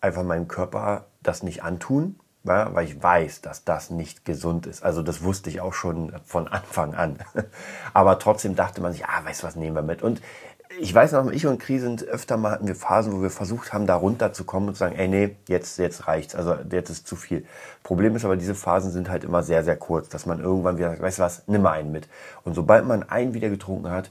einfach 0.00 0.22
meinem 0.22 0.48
Körper 0.48 1.06
das 1.22 1.42
nicht 1.42 1.62
antun, 1.62 2.18
ja, 2.44 2.74
weil 2.74 2.86
ich 2.86 3.02
weiß, 3.02 3.40
dass 3.42 3.64
das 3.64 3.90
nicht 3.90 4.24
gesund 4.24 4.66
ist. 4.66 4.82
Also 4.82 5.02
das 5.02 5.22
wusste 5.22 5.50
ich 5.50 5.60
auch 5.60 5.74
schon 5.74 6.12
von 6.24 6.48
Anfang 6.48 6.94
an. 6.94 7.18
Aber 7.94 8.18
trotzdem 8.18 8.54
dachte 8.54 8.80
man 8.80 8.92
sich, 8.92 9.04
ah, 9.06 9.24
weißt 9.24 9.42
du 9.42 9.46
was, 9.46 9.56
nehmen 9.56 9.76
wir 9.76 9.82
mit. 9.82 10.02
Und 10.02 10.20
ich 10.80 10.94
weiß 10.94 11.12
noch, 11.12 11.30
ich 11.32 11.46
und 11.46 11.58
Kri 11.58 11.78
sind 11.78 12.04
öfter 12.04 12.36
mal 12.36 12.52
hatten 12.52 12.66
wir 12.66 12.76
Phasen, 12.76 13.12
wo 13.12 13.22
wir 13.22 13.30
versucht 13.30 13.72
haben, 13.72 13.86
da 13.86 13.96
runterzukommen 13.96 14.68
und 14.68 14.74
zu 14.74 14.80
sagen, 14.80 14.96
ey, 14.96 15.08
nee, 15.08 15.36
jetzt, 15.48 15.78
jetzt 15.78 16.06
reicht's. 16.06 16.34
Also 16.34 16.56
jetzt 16.70 16.90
ist 16.90 17.06
zu 17.06 17.16
viel. 17.16 17.44
Problem 17.82 18.14
ist 18.14 18.24
aber, 18.24 18.36
diese 18.36 18.54
Phasen 18.54 18.92
sind 18.92 19.08
halt 19.08 19.24
immer 19.24 19.42
sehr, 19.42 19.64
sehr 19.64 19.76
kurz, 19.76 20.08
dass 20.08 20.26
man 20.26 20.40
irgendwann 20.40 20.78
wieder 20.78 20.90
sagt, 20.90 21.02
weißt 21.02 21.18
du 21.18 21.22
was, 21.22 21.42
nimm 21.46 21.62
mal 21.62 21.72
einen 21.72 21.90
mit. 21.90 22.08
Und 22.44 22.54
sobald 22.54 22.84
man 22.86 23.02
einen 23.08 23.34
wieder 23.34 23.48
getrunken 23.48 23.90
hat, 23.90 24.10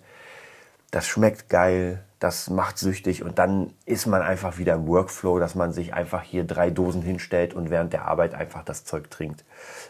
das 0.91 1.07
schmeckt 1.07 1.49
geil, 1.49 2.03
das 2.19 2.49
macht 2.49 2.79
süchtig 2.79 3.23
und 3.23 3.37
dann 3.37 3.73
ist 3.85 4.07
man 4.07 4.23
einfach 4.23 4.57
wieder 4.57 4.73
im 4.73 4.87
Workflow, 4.87 5.37
dass 5.37 5.53
man 5.53 5.71
sich 5.71 5.93
einfach 5.93 6.23
hier 6.23 6.45
drei 6.45 6.71
Dosen 6.71 7.03
hinstellt 7.03 7.53
und 7.53 7.69
während 7.69 7.93
der 7.93 8.05
Arbeit 8.05 8.33
einfach 8.33 8.63
das 8.63 8.85
Zeug 8.85 9.11
trinkt. 9.11 9.43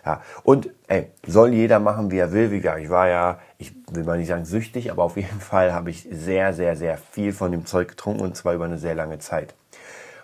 Ja, 0.06 0.22
und 0.44 0.70
ey, 0.88 1.10
soll 1.26 1.54
jeder 1.54 1.80
machen, 1.80 2.12
wie 2.12 2.18
er 2.18 2.34
will. 2.34 2.52
Wie 2.52 2.60
gesagt, 2.60 2.82
ich 2.82 2.90
war 2.90 3.08
ja, 3.08 3.40
ich 3.58 3.74
will 3.92 4.04
mal 4.04 4.18
nicht 4.18 4.28
sagen 4.28 4.44
süchtig, 4.44 4.92
aber 4.92 5.04
auf 5.04 5.16
jeden 5.16 5.40
Fall 5.40 5.74
habe 5.74 5.90
ich 5.90 6.08
sehr, 6.12 6.54
sehr, 6.54 6.76
sehr 6.76 6.98
viel 6.98 7.32
von 7.32 7.52
dem 7.52 7.66
Zeug 7.66 7.88
getrunken 7.90 8.22
und 8.22 8.36
zwar 8.36 8.54
über 8.54 8.66
eine 8.66 8.78
sehr 8.78 8.96
lange 8.96 9.20
Zeit. 9.20 9.56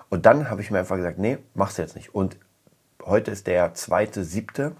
Und 0.09 0.25
dann 0.25 0.49
habe 0.49 0.61
ich 0.61 0.71
mir 0.71 0.79
einfach 0.79 0.97
gesagt, 0.97 1.19
nee, 1.19 1.37
mach's 1.53 1.77
jetzt 1.77 1.95
nicht. 1.95 2.13
Und 2.13 2.37
heute 3.05 3.31
ist 3.31 3.47
der 3.47 3.73
zweite, 3.75 4.25
siebte, 4.25 4.75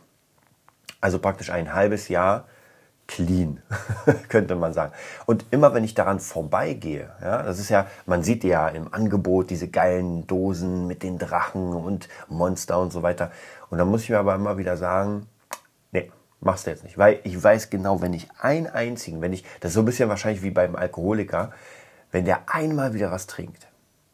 also 1.00 1.19
praktisch 1.19 1.51
ein 1.51 1.74
halbes 1.74 2.10
Jahr 2.10 2.45
clean, 3.07 3.62
könnte 4.30 4.56
man 4.56 4.74
sagen. 4.74 4.94
Und 5.26 5.45
immer 5.52 5.74
wenn 5.74 5.83
ich 5.83 5.94
daran 5.94 6.19
vorbeigehe, 6.19 7.10
ja, 7.22 7.44
das 7.44 7.60
ist 7.60 7.69
ja, 7.69 7.88
man 8.06 8.24
sieht 8.24 8.44
ja 8.44 8.68
im 8.69 8.94
Angebot 8.94 9.50
diese 9.50 9.68
geilen 9.68 10.26
Dosen 10.28 10.88
mit 10.88 11.04
den 11.04 11.18
Drachen 11.18 11.74
und 11.74 12.07
Monster 12.28 12.80
und 12.80 12.92
so 12.92 13.04
weiter. 13.04 13.31
Und 13.69 13.78
dann 13.78 13.90
muss 13.90 14.04
ich 14.04 14.10
mir 14.10 14.19
aber 14.19 14.36
immer 14.36 14.57
wieder 14.57 14.78
sagen, 14.78 15.28
nee, 15.92 16.12
machst 16.40 16.66
du 16.66 16.72
jetzt 16.72 16.83
nicht. 16.83 16.98
Weil 16.98 17.19
ich 17.24 17.42
weiß 17.42 17.69
genau, 17.69 18.02
wenn 18.02 18.14
ich 18.14 18.30
einen 18.40 18.68
einzigen, 18.68 19.22
wenn 19.22 19.33
ich, 19.33 19.44
das 19.60 19.72
ist 19.72 19.76
so 19.76 19.81
ein 19.81 19.86
bisschen 19.86 20.10
wahrscheinlich 20.10 20.44
wie 20.44 20.52
beim 20.52 20.76
Alkoholiker, 20.76 21.52
wenn 22.12 22.26
der 22.26 22.42
einmal 22.48 22.94
wieder 22.94 23.12
was 23.12 23.28
trinkt, 23.28 23.68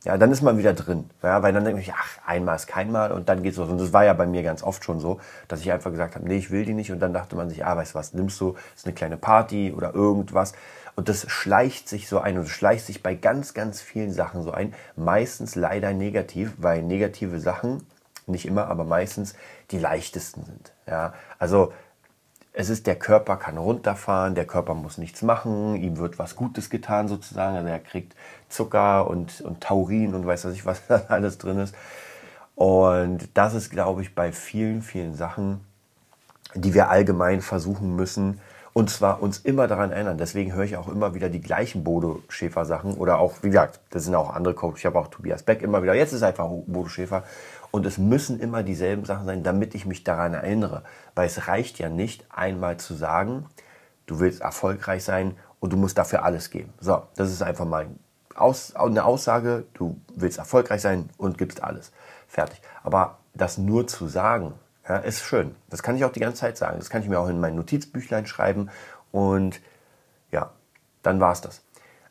ja, 0.05 0.17
dann 0.17 0.31
ist 0.31 0.41
man 0.41 0.57
wieder 0.57 0.73
drin. 0.73 1.09
Ja, 1.21 1.43
weil 1.43 1.51
dann 1.51 1.65
denke 1.65 1.81
ich, 1.81 1.91
ach, 1.93 2.19
einmal 2.25 2.55
ist 2.55 2.67
kein 2.67 2.91
Mal 2.91 3.11
und 3.11 3.27
dann 3.27 3.43
geht's 3.43 3.57
los. 3.57 3.69
Und 3.69 3.79
das 3.79 3.91
war 3.91 4.05
ja 4.05 4.13
bei 4.13 4.25
mir 4.25 4.43
ganz 4.43 4.63
oft 4.63 4.83
schon 4.83 4.99
so, 5.01 5.19
dass 5.49 5.59
ich 5.59 5.71
einfach 5.71 5.91
gesagt 5.91 6.15
habe, 6.15 6.25
nee, 6.25 6.37
ich 6.37 6.51
will 6.51 6.63
die 6.63 6.73
nicht. 6.73 6.91
Und 6.91 6.99
dann 6.99 7.13
dachte 7.13 7.35
man 7.35 7.49
sich, 7.49 7.65
ah, 7.65 7.75
weißt 7.75 7.93
du 7.93 7.99
was, 7.99 8.13
nimmst 8.13 8.39
du, 8.39 8.55
ist 8.75 8.85
eine 8.85 8.95
kleine 8.95 9.17
Party 9.17 9.73
oder 9.75 9.93
irgendwas. 9.93 10.53
Und 10.95 11.09
das 11.09 11.29
schleicht 11.29 11.89
sich 11.89 12.07
so 12.07 12.19
ein 12.19 12.37
und 12.37 12.47
schleicht 12.47 12.85
sich 12.85 13.03
bei 13.03 13.13
ganz, 13.13 13.53
ganz 13.53 13.81
vielen 13.81 14.13
Sachen 14.13 14.41
so 14.41 14.51
ein. 14.51 14.73
Meistens 14.95 15.55
leider 15.55 15.93
negativ, 15.93 16.53
weil 16.57 16.81
negative 16.81 17.39
Sachen, 17.39 17.85
nicht 18.25 18.45
immer, 18.45 18.67
aber 18.67 18.85
meistens 18.85 19.33
die 19.71 19.79
leichtesten 19.79 20.45
sind. 20.45 20.71
Ja, 20.87 21.13
also 21.39 21.73
es 22.59 22.69
ist, 22.69 22.87
der 22.87 22.97
Körper 22.97 23.37
kann 23.37 23.57
runterfahren, 23.57 24.35
der 24.35 24.43
Körper 24.43 24.73
muss 24.73 24.97
nichts 24.97 25.21
machen, 25.21 25.77
ihm 25.77 25.95
wird 25.95 26.19
was 26.19 26.35
Gutes 26.35 26.69
getan 26.69 27.07
sozusagen. 27.07 27.55
Also 27.55 27.69
er 27.69 27.79
kriegt 27.79 28.17
Zucker 28.49 29.07
und, 29.07 29.39
und 29.39 29.61
Taurin 29.61 30.13
und 30.13 30.27
weiß 30.27 30.43
was 30.43 30.53
ich, 30.53 30.65
was 30.65 30.85
da 30.89 31.03
alles 31.07 31.37
drin 31.37 31.57
ist. 31.59 31.73
Und 32.55 33.29
das 33.33 33.53
ist, 33.53 33.69
glaube 33.69 34.01
ich, 34.01 34.13
bei 34.13 34.33
vielen, 34.33 34.81
vielen 34.81 35.15
Sachen, 35.15 35.61
die 36.53 36.73
wir 36.73 36.89
allgemein 36.89 37.39
versuchen 37.39 37.95
müssen, 37.95 38.41
und 38.79 38.89
zwar 38.89 39.21
uns 39.21 39.39
immer 39.39 39.67
daran 39.67 39.91
erinnern. 39.91 40.17
Deswegen 40.17 40.53
höre 40.53 40.63
ich 40.63 40.77
auch 40.77 40.87
immer 40.87 41.13
wieder 41.13 41.27
die 41.27 41.41
gleichen 41.41 41.83
Bodo 41.83 42.23
Schäfer 42.29 42.63
Sachen 42.63 42.93
oder 42.93 43.19
auch, 43.19 43.33
wie 43.41 43.49
gesagt, 43.49 43.81
das 43.89 44.05
sind 44.05 44.15
auch 44.15 44.33
andere 44.33 44.53
Coaches. 44.53 44.79
Ich 44.79 44.85
habe 44.85 44.97
auch 44.97 45.09
Tobias 45.09 45.43
Beck 45.43 45.61
immer 45.61 45.83
wieder. 45.83 45.93
Jetzt 45.95 46.13
ist 46.13 46.23
einfach 46.23 46.47
Bodo 46.65 46.87
Schäfer. 46.87 47.25
Und 47.71 47.85
es 47.85 47.97
müssen 47.97 48.39
immer 48.39 48.63
dieselben 48.63 49.03
Sachen 49.03 49.25
sein, 49.25 49.43
damit 49.43 49.75
ich 49.75 49.85
mich 49.85 50.05
daran 50.05 50.33
erinnere. 50.33 50.83
Weil 51.13 51.27
es 51.27 51.49
reicht 51.49 51.77
ja 51.77 51.89
nicht, 51.89 52.23
einmal 52.29 52.77
zu 52.77 52.93
sagen, 52.93 53.47
du 54.05 54.21
willst 54.21 54.39
erfolgreich 54.39 55.03
sein 55.03 55.35
und 55.59 55.73
du 55.73 55.75
musst 55.75 55.97
dafür 55.97 56.23
alles 56.23 56.49
geben. 56.49 56.71
So, 56.79 57.03
das 57.17 57.31
ist 57.31 57.41
einfach 57.41 57.65
mal 57.65 57.87
eine 58.33 59.03
Aussage, 59.03 59.65
du 59.73 59.99
willst 60.15 60.37
erfolgreich 60.37 60.81
sein 60.81 61.09
und 61.17 61.37
gibst 61.37 61.61
alles. 61.61 61.91
Fertig. 62.29 62.61
Aber 62.83 63.17
das 63.33 63.57
nur 63.57 63.87
zu 63.87 64.07
sagen, 64.07 64.53
Ja, 64.89 64.97
ist 64.97 65.21
schön. 65.21 65.55
Das 65.69 65.83
kann 65.83 65.95
ich 65.95 66.03
auch 66.03 66.11
die 66.11 66.19
ganze 66.19 66.41
Zeit 66.41 66.57
sagen. 66.57 66.79
Das 66.79 66.89
kann 66.89 67.03
ich 67.03 67.07
mir 67.07 67.19
auch 67.19 67.29
in 67.29 67.39
mein 67.39 67.55
Notizbüchlein 67.55 68.25
schreiben. 68.25 68.71
Und 69.11 69.61
ja, 70.31 70.51
dann 71.03 71.19
war 71.19 71.31
es 71.31 71.41
das. 71.41 71.61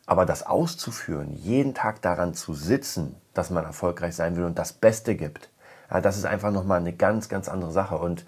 Aber 0.05 0.25
das 0.25 0.43
auszuführen, 0.43 1.33
jeden 1.35 1.73
Tag 1.75 2.01
daran 2.01 2.33
zu 2.33 2.53
sitzen, 2.53 3.15
dass 3.33 3.49
man 3.49 3.65
erfolgreich 3.65 4.15
sein 4.15 4.37
will 4.37 4.45
und 4.45 4.57
das 4.57 4.73
Beste 4.73 5.15
gibt, 5.15 5.51
ja, 5.91 6.01
das 6.01 6.17
ist 6.17 6.25
einfach 6.25 6.51
nochmal 6.51 6.79
eine 6.79 6.93
ganz, 6.93 7.29
ganz 7.29 7.49
andere 7.49 7.71
Sache. 7.71 7.97
Und 7.97 8.25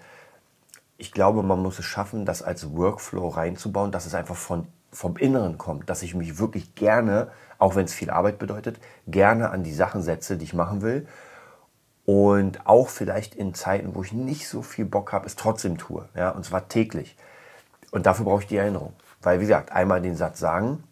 ich 0.98 1.12
glaube, 1.12 1.42
man 1.42 1.60
muss 1.60 1.78
es 1.78 1.86
schaffen, 1.86 2.26
das 2.26 2.42
als 2.42 2.72
Workflow 2.74 3.28
reinzubauen, 3.28 3.90
dass 3.90 4.04
es 4.04 4.14
einfach 4.14 4.36
von, 4.36 4.66
vom 4.92 5.16
Inneren 5.16 5.56
kommt, 5.56 5.88
dass 5.88 6.02
ich 6.02 6.14
mich 6.14 6.38
wirklich 6.38 6.74
gerne, 6.74 7.30
auch 7.58 7.74
wenn 7.74 7.86
es 7.86 7.94
viel 7.94 8.10
Arbeit 8.10 8.38
bedeutet, 8.38 8.78
gerne 9.06 9.50
an 9.50 9.64
die 9.64 9.72
Sachen 9.72 10.02
setze, 10.02 10.36
die 10.36 10.44
ich 10.44 10.54
machen 10.54 10.82
will. 10.82 11.06
Und 12.04 12.66
auch 12.66 12.88
vielleicht 12.88 13.34
in 13.34 13.54
Zeiten, 13.54 13.94
wo 13.94 14.02
ich 14.02 14.12
nicht 14.12 14.48
so 14.48 14.62
viel 14.62 14.84
Bock 14.84 15.12
habe, 15.12 15.26
es 15.26 15.36
trotzdem 15.36 15.78
tue. 15.78 16.08
Ja, 16.16 16.30
und 16.30 16.44
zwar 16.44 16.68
täglich. 16.68 17.16
Und 17.90 18.06
dafür 18.06 18.24
brauche 18.24 18.42
ich 18.42 18.48
die 18.48 18.56
Erinnerung. 18.56 18.92
Weil, 19.20 19.38
wie 19.38 19.44
gesagt, 19.44 19.70
einmal 19.72 20.02
den 20.02 20.16
Satz 20.16 20.40
sagen, 20.40 20.82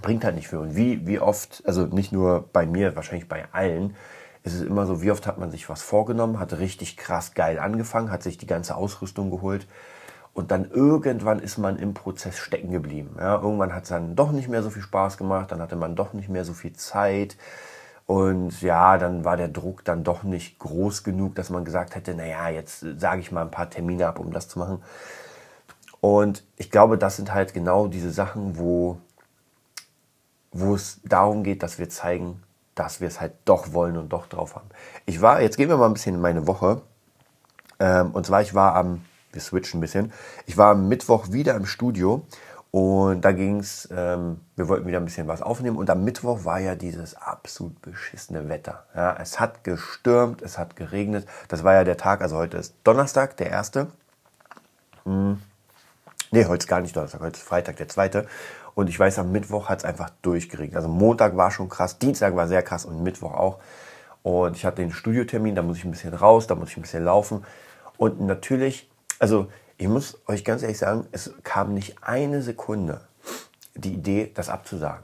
bringt 0.00 0.24
halt 0.24 0.34
nicht 0.34 0.48
viel. 0.48 0.58
Und 0.58 0.74
wie, 0.74 1.06
wie 1.06 1.20
oft, 1.20 1.62
also 1.66 1.86
nicht 1.86 2.12
nur 2.12 2.48
bei 2.52 2.66
mir, 2.66 2.96
wahrscheinlich 2.96 3.28
bei 3.28 3.44
allen, 3.52 3.94
ist 4.42 4.54
es 4.54 4.62
immer 4.62 4.86
so, 4.86 5.02
wie 5.02 5.10
oft 5.10 5.26
hat 5.26 5.38
man 5.38 5.50
sich 5.50 5.68
was 5.68 5.82
vorgenommen, 5.82 6.40
hat 6.40 6.58
richtig 6.58 6.96
krass 6.96 7.34
geil 7.34 7.58
angefangen, 7.58 8.10
hat 8.10 8.22
sich 8.22 8.38
die 8.38 8.46
ganze 8.46 8.74
Ausrüstung 8.74 9.30
geholt 9.30 9.68
und 10.34 10.50
dann 10.50 10.70
irgendwann 10.70 11.38
ist 11.40 11.58
man 11.58 11.78
im 11.78 11.94
Prozess 11.94 12.38
stecken 12.38 12.70
geblieben. 12.72 13.16
Ja, 13.18 13.40
irgendwann 13.40 13.74
hat 13.74 13.84
es 13.84 13.90
dann 13.90 14.16
doch 14.16 14.32
nicht 14.32 14.48
mehr 14.48 14.62
so 14.62 14.70
viel 14.70 14.82
Spaß 14.82 15.16
gemacht, 15.16 15.52
dann 15.52 15.60
hatte 15.60 15.76
man 15.76 15.94
doch 15.94 16.12
nicht 16.12 16.28
mehr 16.28 16.44
so 16.44 16.54
viel 16.54 16.72
Zeit. 16.72 17.36
Und 18.06 18.60
ja, 18.62 18.98
dann 18.98 19.24
war 19.24 19.36
der 19.36 19.48
Druck 19.48 19.84
dann 19.84 20.04
doch 20.04 20.22
nicht 20.22 20.58
groß 20.58 21.04
genug, 21.04 21.34
dass 21.34 21.50
man 21.50 21.64
gesagt 21.64 21.94
hätte, 21.94 22.14
naja, 22.14 22.48
jetzt 22.48 22.84
sage 22.98 23.20
ich 23.20 23.32
mal 23.32 23.42
ein 23.42 23.50
paar 23.50 23.70
Termine 23.70 24.08
ab, 24.08 24.18
um 24.18 24.32
das 24.32 24.48
zu 24.48 24.58
machen. 24.58 24.82
Und 26.00 26.44
ich 26.56 26.70
glaube, 26.70 26.98
das 26.98 27.16
sind 27.16 27.32
halt 27.32 27.54
genau 27.54 27.86
diese 27.86 28.10
Sachen, 28.10 28.58
wo 28.58 28.98
wo 30.52 30.74
es 30.74 31.00
darum 31.04 31.42
geht, 31.42 31.62
dass 31.62 31.78
wir 31.78 31.88
zeigen, 31.88 32.42
dass 32.74 33.00
wir 33.00 33.08
es 33.08 33.20
halt 33.20 33.32
doch 33.44 33.72
wollen 33.72 33.96
und 33.96 34.10
doch 34.10 34.26
drauf 34.26 34.54
haben. 34.54 34.68
Ich 35.06 35.20
war, 35.20 35.40
jetzt 35.40 35.56
gehen 35.56 35.68
wir 35.68 35.76
mal 35.76 35.86
ein 35.86 35.94
bisschen 35.94 36.14
in 36.14 36.20
meine 36.20 36.46
Woche. 36.46 36.82
Ähm, 37.80 38.12
und 38.12 38.26
zwar, 38.26 38.42
ich 38.42 38.54
war 38.54 38.74
am, 38.76 39.04
wir 39.32 39.40
switchen 39.40 39.78
ein 39.78 39.80
bisschen, 39.80 40.12
ich 40.46 40.56
war 40.56 40.72
am 40.72 40.88
Mittwoch 40.88 41.32
wieder 41.32 41.54
im 41.54 41.66
Studio 41.66 42.26
und 42.72 43.20
da 43.20 43.32
ging 43.32 43.60
es, 43.60 43.86
ähm, 43.94 44.40
wir 44.56 44.66
wollten 44.66 44.86
wieder 44.86 44.96
ein 44.96 45.04
bisschen 45.04 45.28
was 45.28 45.42
aufnehmen 45.42 45.76
und 45.76 45.90
am 45.90 46.04
Mittwoch 46.04 46.46
war 46.46 46.58
ja 46.58 46.74
dieses 46.74 47.14
absolut 47.14 47.82
beschissene 47.82 48.48
Wetter. 48.48 48.86
Ja, 48.96 49.14
es 49.20 49.38
hat 49.38 49.62
gestürmt, 49.62 50.40
es 50.40 50.56
hat 50.56 50.74
geregnet. 50.74 51.28
Das 51.48 51.64
war 51.64 51.74
ja 51.74 51.84
der 51.84 51.98
Tag, 51.98 52.22
also 52.22 52.36
heute 52.36 52.56
ist 52.56 52.74
Donnerstag, 52.82 53.36
der 53.36 53.50
erste. 53.50 53.88
Hm. 55.04 55.42
Nee, 56.30 56.46
heute 56.46 56.62
ist 56.62 56.66
gar 56.66 56.80
nicht 56.80 56.96
Donnerstag, 56.96 57.20
heute 57.20 57.36
ist 57.36 57.46
Freitag, 57.46 57.76
der 57.76 57.88
zweite. 57.88 58.26
Und 58.74 58.88
ich 58.88 58.98
weiß, 58.98 59.18
am 59.18 59.32
Mittwoch 59.32 59.68
hat 59.68 59.80
es 59.80 59.84
einfach 59.84 60.08
durchgeregt. 60.22 60.74
Also 60.74 60.88
Montag 60.88 61.36
war 61.36 61.50
schon 61.50 61.68
krass, 61.68 61.98
Dienstag 61.98 62.36
war 62.36 62.48
sehr 62.48 62.62
krass 62.62 62.86
und 62.86 63.02
Mittwoch 63.02 63.34
auch. 63.34 63.58
Und 64.22 64.56
ich 64.56 64.64
hatte 64.64 64.80
den 64.80 64.92
Studiotermin, 64.92 65.54
da 65.54 65.60
muss 65.60 65.76
ich 65.76 65.84
ein 65.84 65.90
bisschen 65.90 66.14
raus, 66.14 66.46
da 66.46 66.54
muss 66.54 66.70
ich 66.70 66.78
ein 66.78 66.82
bisschen 66.82 67.04
laufen. 67.04 67.44
Und 67.98 68.22
natürlich, 68.22 68.90
also 69.18 69.48
ich 69.82 69.88
muss 69.88 70.16
euch 70.28 70.44
ganz 70.44 70.62
ehrlich 70.62 70.78
sagen, 70.78 71.08
es 71.10 71.32
kam 71.42 71.74
nicht 71.74 71.96
eine 72.02 72.40
Sekunde 72.40 73.00
die 73.74 73.94
Idee, 73.94 74.30
das 74.32 74.48
abzusagen. 74.48 75.02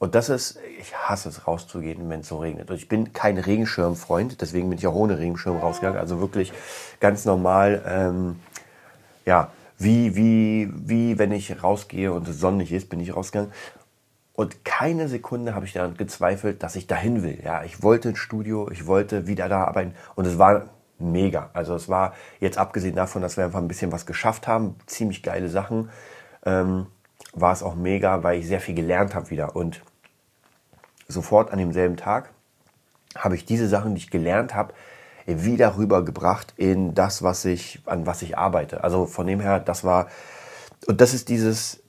Und 0.00 0.16
das 0.16 0.28
ist, 0.28 0.58
ich 0.80 0.92
hasse 0.96 1.28
es 1.28 1.46
rauszugehen, 1.46 2.08
wenn 2.10 2.20
es 2.20 2.28
so 2.28 2.38
regnet. 2.38 2.68
Und 2.68 2.76
ich 2.76 2.88
bin 2.88 3.12
kein 3.12 3.38
Regenschirmfreund, 3.38 4.40
deswegen 4.40 4.70
bin 4.70 4.78
ich 4.78 4.88
auch 4.88 4.94
ohne 4.94 5.18
Regenschirm 5.18 5.58
rausgegangen. 5.58 6.00
Also 6.00 6.18
wirklich 6.20 6.52
ganz 6.98 7.26
normal, 7.26 7.84
ähm, 7.86 8.40
ja, 9.24 9.52
wie, 9.78 10.16
wie, 10.16 10.68
wie 10.74 11.16
wenn 11.20 11.30
ich 11.30 11.62
rausgehe 11.62 12.12
und 12.12 12.26
es 12.26 12.40
sonnig 12.40 12.72
ist, 12.72 12.88
bin 12.88 12.98
ich 12.98 13.14
rausgegangen. 13.14 13.52
Und 14.32 14.64
keine 14.64 15.08
Sekunde 15.08 15.54
habe 15.54 15.64
ich 15.64 15.74
daran 15.74 15.96
gezweifelt, 15.96 16.64
dass 16.64 16.74
ich 16.74 16.88
dahin 16.88 17.22
will. 17.22 17.38
Ja, 17.44 17.62
ich 17.62 17.84
wollte 17.84 18.08
ins 18.08 18.18
Studio, 18.18 18.68
ich 18.68 18.86
wollte 18.86 19.28
wieder 19.28 19.48
da 19.48 19.64
arbeiten 19.64 19.94
und 20.16 20.26
es 20.26 20.38
war 20.38 20.70
mega. 20.98 21.50
Also 21.52 21.74
es 21.74 21.88
war 21.88 22.14
jetzt 22.40 22.58
abgesehen 22.58 22.96
davon, 22.96 23.22
dass 23.22 23.36
wir 23.36 23.44
einfach 23.44 23.60
ein 23.60 23.68
bisschen 23.68 23.92
was 23.92 24.06
geschafft 24.06 24.48
haben, 24.48 24.76
ziemlich 24.86 25.22
geile 25.22 25.48
Sachen, 25.48 25.90
ähm, 26.44 26.86
war 27.32 27.52
es 27.52 27.62
auch 27.62 27.74
mega, 27.74 28.22
weil 28.22 28.38
ich 28.40 28.46
sehr 28.46 28.60
viel 28.60 28.74
gelernt 28.74 29.14
habe 29.14 29.30
wieder. 29.30 29.56
Und 29.56 29.82
sofort 31.06 31.52
an 31.52 31.58
demselben 31.58 31.96
Tag 31.96 32.30
habe 33.16 33.34
ich 33.34 33.44
diese 33.44 33.68
Sachen, 33.68 33.94
die 33.94 34.02
ich 34.02 34.10
gelernt 34.10 34.54
habe, 34.54 34.74
wieder 35.26 35.76
rübergebracht 35.76 36.54
in 36.56 36.94
das, 36.94 37.22
was 37.22 37.44
ich, 37.44 37.80
an 37.84 38.06
was 38.06 38.22
ich 38.22 38.38
arbeite. 38.38 38.82
Also 38.82 39.06
von 39.06 39.26
dem 39.26 39.40
her, 39.40 39.60
das 39.60 39.84
war, 39.84 40.08
und 40.86 41.00
das 41.00 41.12
ist 41.12 41.28
dieses, 41.28 41.82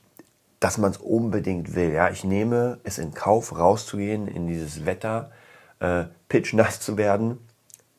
dass 0.60 0.78
man 0.78 0.92
es 0.92 0.98
unbedingt 0.98 1.74
will. 1.74 1.94
Ja, 1.94 2.10
ich 2.10 2.24
nehme 2.24 2.80
es 2.84 2.98
in 2.98 3.14
Kauf, 3.14 3.58
rauszugehen 3.58 4.28
in 4.28 4.48
dieses 4.48 4.86
Wetter, 4.86 5.32
äh, 5.80 6.06
pitchnass 6.28 6.82
zu 6.82 6.98
werden, 6.98 7.38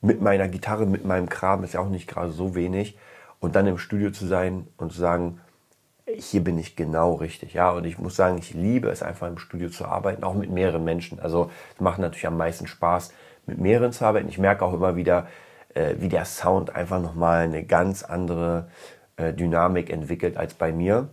mit 0.01 0.21
meiner 0.21 0.49
Gitarre, 0.49 0.87
mit 0.87 1.05
meinem 1.05 1.29
Kram, 1.29 1.65
ist 1.65 1.75
ja 1.75 1.81
auch 1.81 1.89
nicht 1.89 2.09
gerade 2.09 2.33
so 2.33 2.55
wenig, 2.55 2.97
und 3.39 3.57
dann 3.57 3.67
im 3.67 3.79
Studio 3.79 4.11
zu 4.11 4.27
sein 4.27 4.67
und 4.77 4.93
zu 4.93 5.01
sagen, 5.01 5.41
hier 6.17 6.43
bin 6.43 6.59
ich 6.59 6.77
genau 6.77 7.15
richtig. 7.15 7.55
Ja, 7.55 7.71
und 7.71 7.85
ich 7.85 7.99
muss 7.99 8.17
sagen, 8.17 8.39
ich 8.39 8.53
liebe 8.53 8.89
es 8.89 9.03
einfach 9.03 9.29
im 9.29 9.39
Studio 9.39 9.69
zu 9.69 9.85
arbeiten, 9.87 10.25
auch 10.25 10.35
mit 10.35 10.51
mehreren 10.51 10.85
Menschen. 10.85 11.21
Also 11.21 11.51
es 11.75 11.81
macht 11.81 11.99
natürlich 11.99 12.27
am 12.27 12.37
meisten 12.37 12.67
Spaß, 12.67 13.13
mit 13.47 13.59
mehreren 13.59 13.93
zu 13.93 14.05
arbeiten. 14.05 14.29
Ich 14.29 14.39
merke 14.39 14.65
auch 14.65 14.75
immer 14.75 14.97
wieder, 14.97 15.27
äh, 15.75 15.95
wie 15.99 16.09
der 16.09 16.25
Sound 16.25 16.75
einfach 16.75 17.01
nochmal 17.01 17.45
eine 17.45 17.65
ganz 17.65 18.03
andere 18.03 18.69
äh, 19.17 19.33
Dynamik 19.33 19.91
entwickelt 19.91 20.37
als 20.37 20.55
bei 20.55 20.73
mir. 20.73 21.09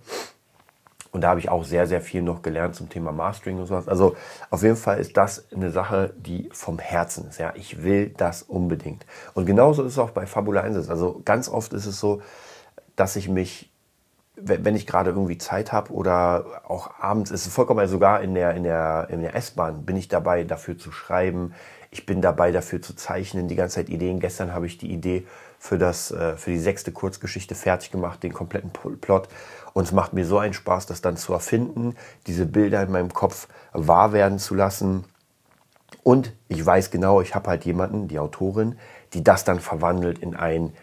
Und 1.17 1.21
da 1.21 1.29
habe 1.29 1.39
ich 1.39 1.50
auch 1.50 1.63
sehr, 1.63 1.88
sehr 1.88 2.00
viel 2.00 2.21
noch 2.21 2.43
gelernt 2.43 2.75
zum 2.75 2.89
Thema 2.89 3.12
Mastering 3.12 3.57
und 3.57 3.65
sowas. 3.65 3.88
Also 3.88 4.15
auf 4.51 4.62
jeden 4.62 4.75
Fall 4.75 5.00
ist 5.00 5.17
das 5.17 5.51
eine 5.51 5.71
Sache, 5.71 6.13
die 6.15 6.47
vom 6.53 6.77
Herzen 6.77 7.27
ist. 7.27 7.39
Ja, 7.39 7.53
ich 7.55 7.81
will 7.81 8.13
das 8.15 8.43
unbedingt. 8.43 9.03
Und 9.33 9.47
genauso 9.47 9.81
ist 9.81 9.93
es 9.93 9.97
auch 9.97 10.12
bei 10.12 10.27
Fabula 10.27 10.62
1. 10.62 10.91
Also 10.91 11.19
ganz 11.25 11.50
oft 11.50 11.74
ist 11.74 11.88
es 11.88 12.00
so, 12.00 12.21
dass 12.95 13.15
ich 13.15 13.29
mich 13.29 13.74
wenn 14.39 14.75
ich 14.75 14.86
gerade 14.86 15.09
irgendwie 15.09 15.39
Zeit 15.39 15.71
habe 15.71 15.91
oder 15.91 16.62
auch 16.67 16.91
abends, 17.00 17.31
ist 17.31 17.47
es 17.47 17.51
vollkommen, 17.51 17.79
also 17.79 17.93
sogar 17.93 18.21
in 18.21 18.36
der, 18.36 18.53
in 18.53 18.62
der, 18.62 19.07
in 19.09 19.21
der 19.21 19.36
S-Bahn 19.36 19.83
bin 19.83 19.97
ich 19.97 20.09
dabei, 20.09 20.43
dafür 20.43 20.77
zu 20.77 20.91
schreiben. 20.91 21.55
Ich 21.89 22.05
bin 22.05 22.21
dabei, 22.21 22.51
dafür 22.51 22.79
zu 22.79 22.95
zeichnen, 22.95 23.47
die 23.47 23.55
ganze 23.55 23.77
Zeit 23.77 23.89
Ideen. 23.89 24.19
Gestern 24.19 24.53
habe 24.53 24.67
ich 24.67 24.77
die 24.77 24.91
Idee 24.91 25.25
für, 25.59 25.77
das, 25.77 26.11
äh, 26.11 26.37
für 26.37 26.51
die 26.51 26.59
sechste 26.59 26.91
Kurzgeschichte 26.91 27.55
fertig 27.55 27.91
gemacht, 27.91 28.23
den 28.23 28.33
kompletten 28.33 28.71
Plot. 28.71 29.27
Und 29.73 29.83
es 29.83 29.91
macht 29.91 30.13
mir 30.13 30.25
so 30.25 30.39
einen 30.39 30.53
Spaß, 30.53 30.85
das 30.85 31.01
dann 31.01 31.17
zu 31.17 31.33
erfinden, 31.33 31.95
diese 32.25 32.45
Bilder 32.45 32.81
in 32.83 32.91
meinem 32.91 33.13
Kopf 33.13 33.47
wahr 33.73 34.13
werden 34.13 34.39
zu 34.39 34.55
lassen. 34.55 35.05
Und 36.03 36.33
ich 36.47 36.65
weiß 36.65 36.89
genau, 36.91 37.21
ich 37.21 37.35
habe 37.35 37.49
halt 37.49 37.65
jemanden, 37.65 38.07
die 38.07 38.19
Autorin, 38.19 38.77
die 39.13 39.23
das 39.23 39.43
dann 39.43 39.59
verwandelt 39.59 40.19
in 40.19 40.35
ein, 40.35 40.73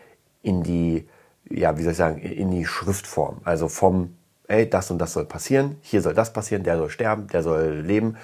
in 0.43 0.63
die, 0.63 1.09
ja, 1.49 1.77
wie 1.77 1.83
soll 1.83 1.93
ich 1.93 1.99
sagen, 1.99 2.19
in 2.19 2.51
die 2.51 2.67
Schriftform. 2.67 3.41
Also 3.45 3.69
vom, 3.69 4.17
ey, 4.49 4.69
das 4.69 4.91
und 4.91 4.99
das 4.99 5.13
soll 5.13 5.25
passieren, 5.25 5.77
hier 5.83 6.03
soll 6.03 6.15
das 6.15 6.33
passieren, 6.33 6.63
der 6.63 6.77
soll 6.77 6.91
sterben, 6.91 7.27
der 7.29 7.43
soll 7.43 7.83
leben, 7.85 8.17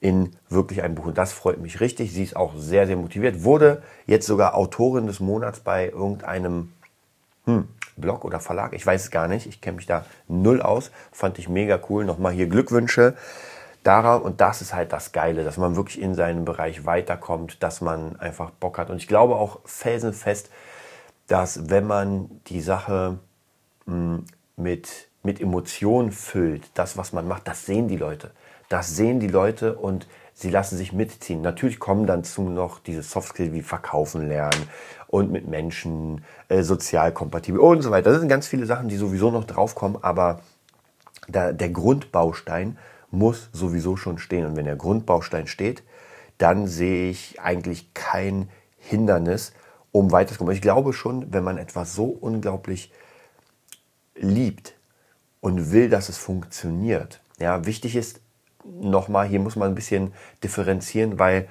in 0.00 0.36
wirklich 0.48 0.82
ein 0.82 0.94
Buch. 0.94 1.06
Und 1.06 1.18
das 1.18 1.32
freut 1.32 1.60
mich 1.60 1.80
richtig. 1.80 2.12
Sie 2.12 2.22
ist 2.22 2.36
auch 2.36 2.54
sehr, 2.56 2.86
sehr 2.86 2.96
motiviert. 2.96 3.42
Wurde 3.42 3.82
jetzt 4.06 4.26
sogar 4.26 4.54
Autorin 4.54 5.06
des 5.06 5.20
Monats 5.20 5.60
bei 5.60 5.88
irgendeinem 5.88 6.72
hm, 7.44 7.68
Blog 7.96 8.24
oder 8.24 8.40
Verlag. 8.40 8.74
Ich 8.74 8.86
weiß 8.86 9.04
es 9.04 9.10
gar 9.10 9.26
nicht. 9.26 9.46
Ich 9.46 9.60
kenne 9.60 9.76
mich 9.76 9.86
da 9.86 10.04
null 10.28 10.62
aus. 10.62 10.92
Fand 11.10 11.38
ich 11.38 11.48
mega 11.48 11.80
cool. 11.88 12.04
Nochmal 12.04 12.32
hier 12.32 12.46
Glückwünsche 12.46 13.16
daran. 13.82 14.22
Und 14.22 14.40
das 14.40 14.62
ist 14.62 14.72
halt 14.72 14.92
das 14.92 15.12
Geile, 15.12 15.42
dass 15.42 15.56
man 15.56 15.74
wirklich 15.74 16.00
in 16.00 16.14
seinem 16.14 16.44
Bereich 16.44 16.86
weiterkommt, 16.86 17.62
dass 17.62 17.80
man 17.80 18.18
einfach 18.20 18.50
Bock 18.50 18.78
hat. 18.78 18.90
Und 18.90 18.98
ich 18.98 19.08
glaube 19.08 19.34
auch 19.34 19.60
felsenfest, 19.64 20.50
dass 21.26 21.70
wenn 21.70 21.86
man 21.86 22.40
die 22.46 22.60
Sache 22.60 23.18
hm, 23.86 24.24
mit, 24.56 25.08
mit 25.24 25.40
Emotionen 25.40 26.12
füllt, 26.12 26.70
das, 26.74 26.96
was 26.96 27.12
man 27.12 27.26
macht, 27.26 27.48
das 27.48 27.66
sehen 27.66 27.88
die 27.88 27.96
Leute. 27.96 28.30
Das 28.68 28.96
sehen 28.96 29.20
die 29.20 29.28
Leute 29.28 29.76
und 29.76 30.06
sie 30.34 30.50
lassen 30.50 30.76
sich 30.76 30.92
mitziehen. 30.92 31.40
Natürlich 31.40 31.80
kommen 31.80 32.06
dann 32.06 32.24
zu 32.24 32.42
noch 32.42 32.78
diese 32.78 33.02
Softskills 33.02 33.52
wie 33.52 33.62
Verkaufen 33.62 34.28
lernen 34.28 34.68
und 35.06 35.32
mit 35.32 35.48
Menschen 35.48 36.24
äh, 36.48 36.62
sozial 36.62 37.12
kompatibel 37.12 37.60
und 37.60 37.82
so 37.82 37.90
weiter. 37.90 38.10
Das 38.10 38.20
sind 38.20 38.28
ganz 38.28 38.46
viele 38.46 38.66
Sachen, 38.66 38.88
die 38.88 38.96
sowieso 38.96 39.30
noch 39.30 39.44
draufkommen, 39.44 40.02
aber 40.02 40.40
da, 41.28 41.52
der 41.52 41.70
Grundbaustein 41.70 42.78
muss 43.10 43.48
sowieso 43.52 43.96
schon 43.96 44.18
stehen. 44.18 44.46
Und 44.46 44.56
wenn 44.56 44.66
der 44.66 44.76
Grundbaustein 44.76 45.46
steht, 45.46 45.82
dann 46.36 46.66
sehe 46.66 47.10
ich 47.10 47.40
eigentlich 47.40 47.94
kein 47.94 48.48
Hindernis, 48.76 49.52
um 49.92 50.12
weiterzukommen. 50.12 50.54
Ich 50.54 50.62
glaube 50.62 50.92
schon, 50.92 51.32
wenn 51.32 51.42
man 51.42 51.58
etwas 51.58 51.94
so 51.94 52.04
unglaublich 52.04 52.92
liebt 54.14 54.74
und 55.40 55.72
will, 55.72 55.88
dass 55.88 56.08
es 56.08 56.18
funktioniert, 56.18 57.20
ja, 57.40 57.64
wichtig 57.64 57.96
ist, 57.96 58.20
nochmal, 58.80 59.26
hier 59.26 59.40
muss 59.40 59.56
man 59.56 59.68
ein 59.68 59.74
bisschen 59.74 60.12
differenzieren, 60.42 61.18
weil 61.18 61.48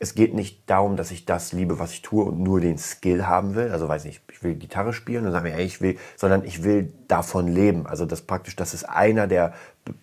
es 0.00 0.14
geht 0.14 0.32
nicht 0.32 0.70
darum, 0.70 0.96
dass 0.96 1.10
ich 1.10 1.24
das 1.24 1.52
liebe, 1.52 1.80
was 1.80 1.92
ich 1.92 2.02
tue 2.02 2.24
und 2.24 2.38
nur 2.38 2.60
den 2.60 2.78
Skill 2.78 3.26
haben 3.26 3.56
will. 3.56 3.72
Also 3.72 3.88
weiß 3.88 4.04
nicht, 4.04 4.22
ich 4.30 4.42
will 4.44 4.54
Gitarre 4.54 4.92
spielen 4.92 5.26
und 5.26 5.32
sage 5.32 5.48
mir, 5.48 5.56
ey, 5.56 5.64
ich 5.64 5.80
will, 5.80 5.98
sondern 6.16 6.44
ich 6.44 6.62
will 6.62 6.92
davon 7.08 7.48
leben. 7.48 7.86
Also 7.86 8.06
das 8.06 8.22
praktisch, 8.22 8.54
das 8.54 8.74
ist 8.74 8.84
einer 8.84 9.26
der 9.26 9.54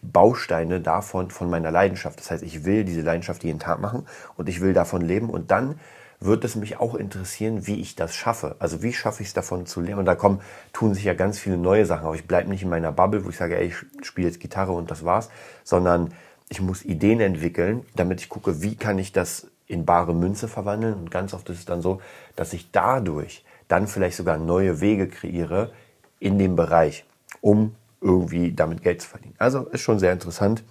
Bausteine 0.02 0.82
davon, 0.82 1.32
von 1.32 1.50
meiner 1.50 1.72
Leidenschaft. 1.72 2.20
Das 2.20 2.30
heißt, 2.30 2.44
ich 2.44 2.66
will 2.66 2.84
diese 2.84 3.02
Leidenschaft 3.02 3.46
jeden 3.46 3.60
Tag 3.60 3.80
machen 3.80 4.06
und 4.36 4.50
ich 4.50 4.60
will 4.60 4.74
davon 4.74 5.02
leben 5.02 5.30
und 5.30 5.52
dann 5.52 5.80
wird 6.20 6.44
es 6.44 6.56
mich 6.56 6.80
auch 6.80 6.96
interessieren, 6.96 7.68
wie 7.68 7.80
ich 7.80 7.96
das 7.96 8.16
schaffe. 8.16 8.56
Also 8.60 8.82
wie 8.82 8.94
schaffe 8.94 9.22
ich 9.22 9.30
es 9.30 9.34
davon 9.34 9.66
zu 9.66 9.80
leben? 9.82 10.00
Und 10.00 10.06
da 10.06 10.16
kommen, 10.16 10.42
tun 10.74 10.94
sich 10.94 11.04
ja 11.04 11.14
ganz 11.14 11.40
viele 11.40 11.58
neue 11.58 11.86
Sachen. 11.86 12.06
Aber 12.06 12.16
ich 12.16 12.28
bleibe 12.28 12.50
nicht 12.50 12.64
in 12.64 12.70
meiner 12.70 12.92
Bubble, 12.92 13.24
wo 13.26 13.30
ich 13.30 13.38
sage, 13.38 13.58
ey, 13.58 13.68
ich 13.68 14.06
spiele 14.06 14.28
jetzt 14.28 14.40
Gitarre 14.40 14.72
und 14.72 14.92
das 14.92 15.06
war's, 15.06 15.30
sondern 15.64 16.14
ich 16.50 16.62
muss 16.62 16.84
Ideen 16.84 17.20
entwickeln, 17.20 17.86
damit 17.96 18.22
ich 18.22 18.30
gucke, 18.30 18.62
wie 18.62 18.76
kann 18.76 19.00
ich 19.00 19.12
das 19.12 19.48
in 19.68 19.86
bare 19.86 20.14
Münze 20.14 20.48
verwandeln. 20.48 20.94
Und 20.94 21.12
ganz 21.12 21.34
oft 21.34 21.50
ist 21.50 21.60
es 21.60 21.66
dann 21.66 21.82
so, 21.82 22.02
dass 22.36 22.54
ich 22.54 22.72
dadurch 22.72 23.44
dann 23.68 23.88
vielleicht 23.88 24.18
sogar 24.18 24.38
neue 24.38 24.80
Wege 24.80 25.08
kreiere 25.08 25.72
in 26.20 26.38
dem 26.38 26.56
Bereich, 26.56 27.06
um 27.42 27.76
irgendwie 28.02 28.54
damit 28.54 28.84
Geld 28.84 29.02
zu 29.02 29.10
verdienen. 29.10 29.36
Also 29.40 29.66
ist 29.66 29.82
schon 29.82 30.00
sehr 30.00 30.14
interessant. 30.14 30.64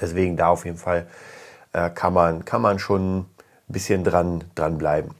Deswegen 0.00 0.36
da 0.36 0.48
auf 0.48 0.64
jeden 0.64 0.76
Fall 0.76 1.06
äh, 1.72 1.90
kann, 1.90 2.12
man, 2.12 2.44
kann 2.44 2.60
man 2.60 2.80
schon 2.80 3.18
ein 3.18 3.26
bisschen 3.68 4.02
dran, 4.02 4.42
dran 4.56 4.76
bleiben. 4.76 5.10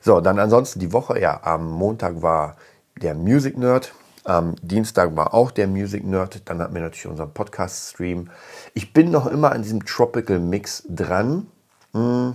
So, 0.00 0.20
dann 0.20 0.38
ansonsten 0.38 0.80
die 0.80 0.92
Woche, 0.92 1.20
ja, 1.20 1.40
am 1.44 1.70
Montag 1.70 2.20
war 2.20 2.56
der 3.00 3.14
Music 3.14 3.56
Nerd. 3.56 3.94
Am 4.24 4.56
Dienstag 4.62 5.14
war 5.16 5.34
auch 5.34 5.50
der 5.50 5.68
Music 5.68 6.04
Nerd. 6.04 6.48
Dann 6.48 6.58
hatten 6.60 6.74
wir 6.74 6.80
natürlich 6.80 7.06
unseren 7.06 7.32
Podcast-Stream. 7.32 8.30
Ich 8.72 8.94
bin 8.94 9.10
noch 9.10 9.26
immer 9.26 9.52
an 9.52 9.62
diesem 9.62 9.84
Tropical 9.84 10.38
Mix 10.38 10.82
dran. 10.88 11.46
Hm. 11.92 12.34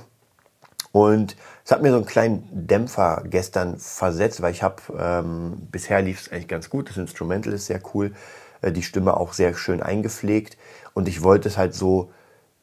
Und 0.92 1.36
es 1.66 1.72
hat 1.72 1.82
mir 1.82 1.90
so 1.90 1.98
einen 1.98 2.06
kleinen 2.06 2.48
Dämpfer 2.52 3.24
gestern 3.26 3.78
versetzt, 3.78 4.42
weil 4.42 4.52
ich 4.52 4.64
habe, 4.64 4.82
ähm, 4.98 5.68
bisher 5.72 6.02
lief 6.02 6.22
es 6.22 6.32
eigentlich 6.32 6.48
ganz 6.48 6.70
gut. 6.70 6.90
Das 6.90 6.98
Instrumental 6.98 7.54
ist 7.54 7.66
sehr 7.66 7.82
cool. 7.94 8.14
Äh, 8.62 8.72
die 8.72 8.84
Stimme 8.84 9.18
auch 9.18 9.34
sehr 9.34 9.56
schön 9.56 9.82
eingepflegt. 9.82 10.58
Und 10.94 11.08
ich 11.08 11.24
wollte 11.24 11.48
es 11.48 11.58
halt 11.58 11.74
so 11.74 12.12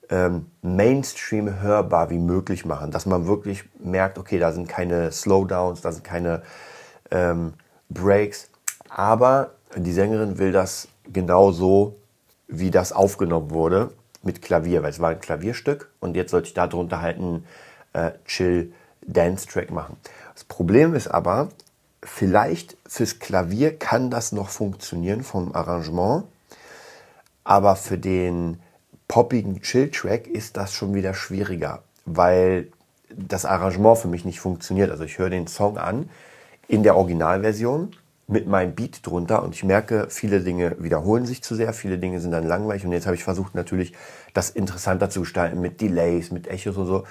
ähm, 0.09 0.47
Mainstream 0.63 1.61
hörbar 1.61 2.11
wie 2.11 2.19
möglich 2.19 2.65
machen, 2.65 2.93
dass 2.93 3.07
man 3.07 3.27
wirklich 3.27 3.65
merkt, 3.81 4.19
okay, 4.19 4.39
da 4.39 4.53
sind 4.53 4.69
keine 4.69 5.11
Slowdowns, 5.11 5.81
da 5.81 5.91
sind 5.91 6.05
keine 6.05 6.43
ähm, 7.11 7.55
Breaks. 7.89 8.51
Aber 8.99 9.51
die 9.77 9.93
Sängerin 9.93 10.39
will 10.39 10.53
das 10.53 10.89
genau 11.13 11.53
so, 11.53 11.97
wie 12.49 12.71
das 12.71 12.93
aufgenommen 12.93 13.51
wurde 13.51 13.91
mit 14.23 14.41
Klavier, 14.41 14.83
weil 14.83 14.89
es 14.89 15.01
war 15.01 15.11
ein 15.11 15.21
Klavierstück 15.21 15.91
und 16.01 16.17
jetzt 16.17 16.31
sollte 16.31 16.49
ich 16.49 16.55
darunter 16.55 17.03
halt 17.03 17.19
einen 17.19 17.45
äh, 17.93 18.13
Chill 18.25 18.73
Dance 19.07 19.47
Track 19.47 19.71
machen. 19.71 19.99
Das 20.33 20.45
Problem 20.45 20.95
ist 20.95 21.09
aber, 21.09 21.51
vielleicht 22.03 22.79
fürs 22.89 23.19
Klavier 23.19 23.79
kann 23.79 24.09
das 24.11 24.33
noch 24.33 24.49
funktionieren 24.49 25.23
vom 25.23 25.55
Arrangement, 25.55 26.25
aber 27.45 27.77
für 27.77 27.99
den 27.99 28.61
poppigen 29.09 29.61
Chill 29.61 29.91
Track 29.91 30.27
ist 30.27 30.57
das 30.57 30.73
schon 30.73 30.95
wieder 30.95 31.13
schwieriger, 31.13 31.83
weil 32.07 32.69
das 33.15 33.45
Arrangement 33.45 33.99
für 33.99 34.09
mich 34.09 34.25
nicht 34.25 34.41
funktioniert. 34.41 34.91
Also 34.91 35.05
ich 35.05 35.19
höre 35.19 35.29
den 35.29 35.49
Song 35.49 35.77
an 35.77 36.09
in 36.67 36.83
der 36.83 36.97
Originalversion 36.97 37.91
mit 38.29 38.47
meinem 38.49 38.75
Beat 38.75 39.07
drunter 39.07 39.43
und 39.43 39.55
ich 39.55 39.63
merke, 39.63 40.09
viele 40.11 40.41
Dinge 40.41 40.77
wiederholen 40.81 41.27
sich 41.27 41.43
zu 41.43 41.55
sehr, 41.55 41.73
viele 41.73 41.99
Dinge 41.99 42.21
sind 42.21 42.33
dann 42.33 42.47
langweilig 42.47 42.85
und 42.85 42.93
jetzt 42.93 43.07
habe 43.07 43.15
ich 43.15 43.23
versucht 43.23 43.55
natürlich, 43.55 43.93
das 44.35 44.51
interessanter 44.51 45.11
zu 45.11 45.21
gestalten 45.21 45.61
mit 45.61 45.81
Delays, 45.81 46.33
mit 46.33 46.49
Echos 46.49 46.77
und 46.77 46.87
so. 46.87 47.05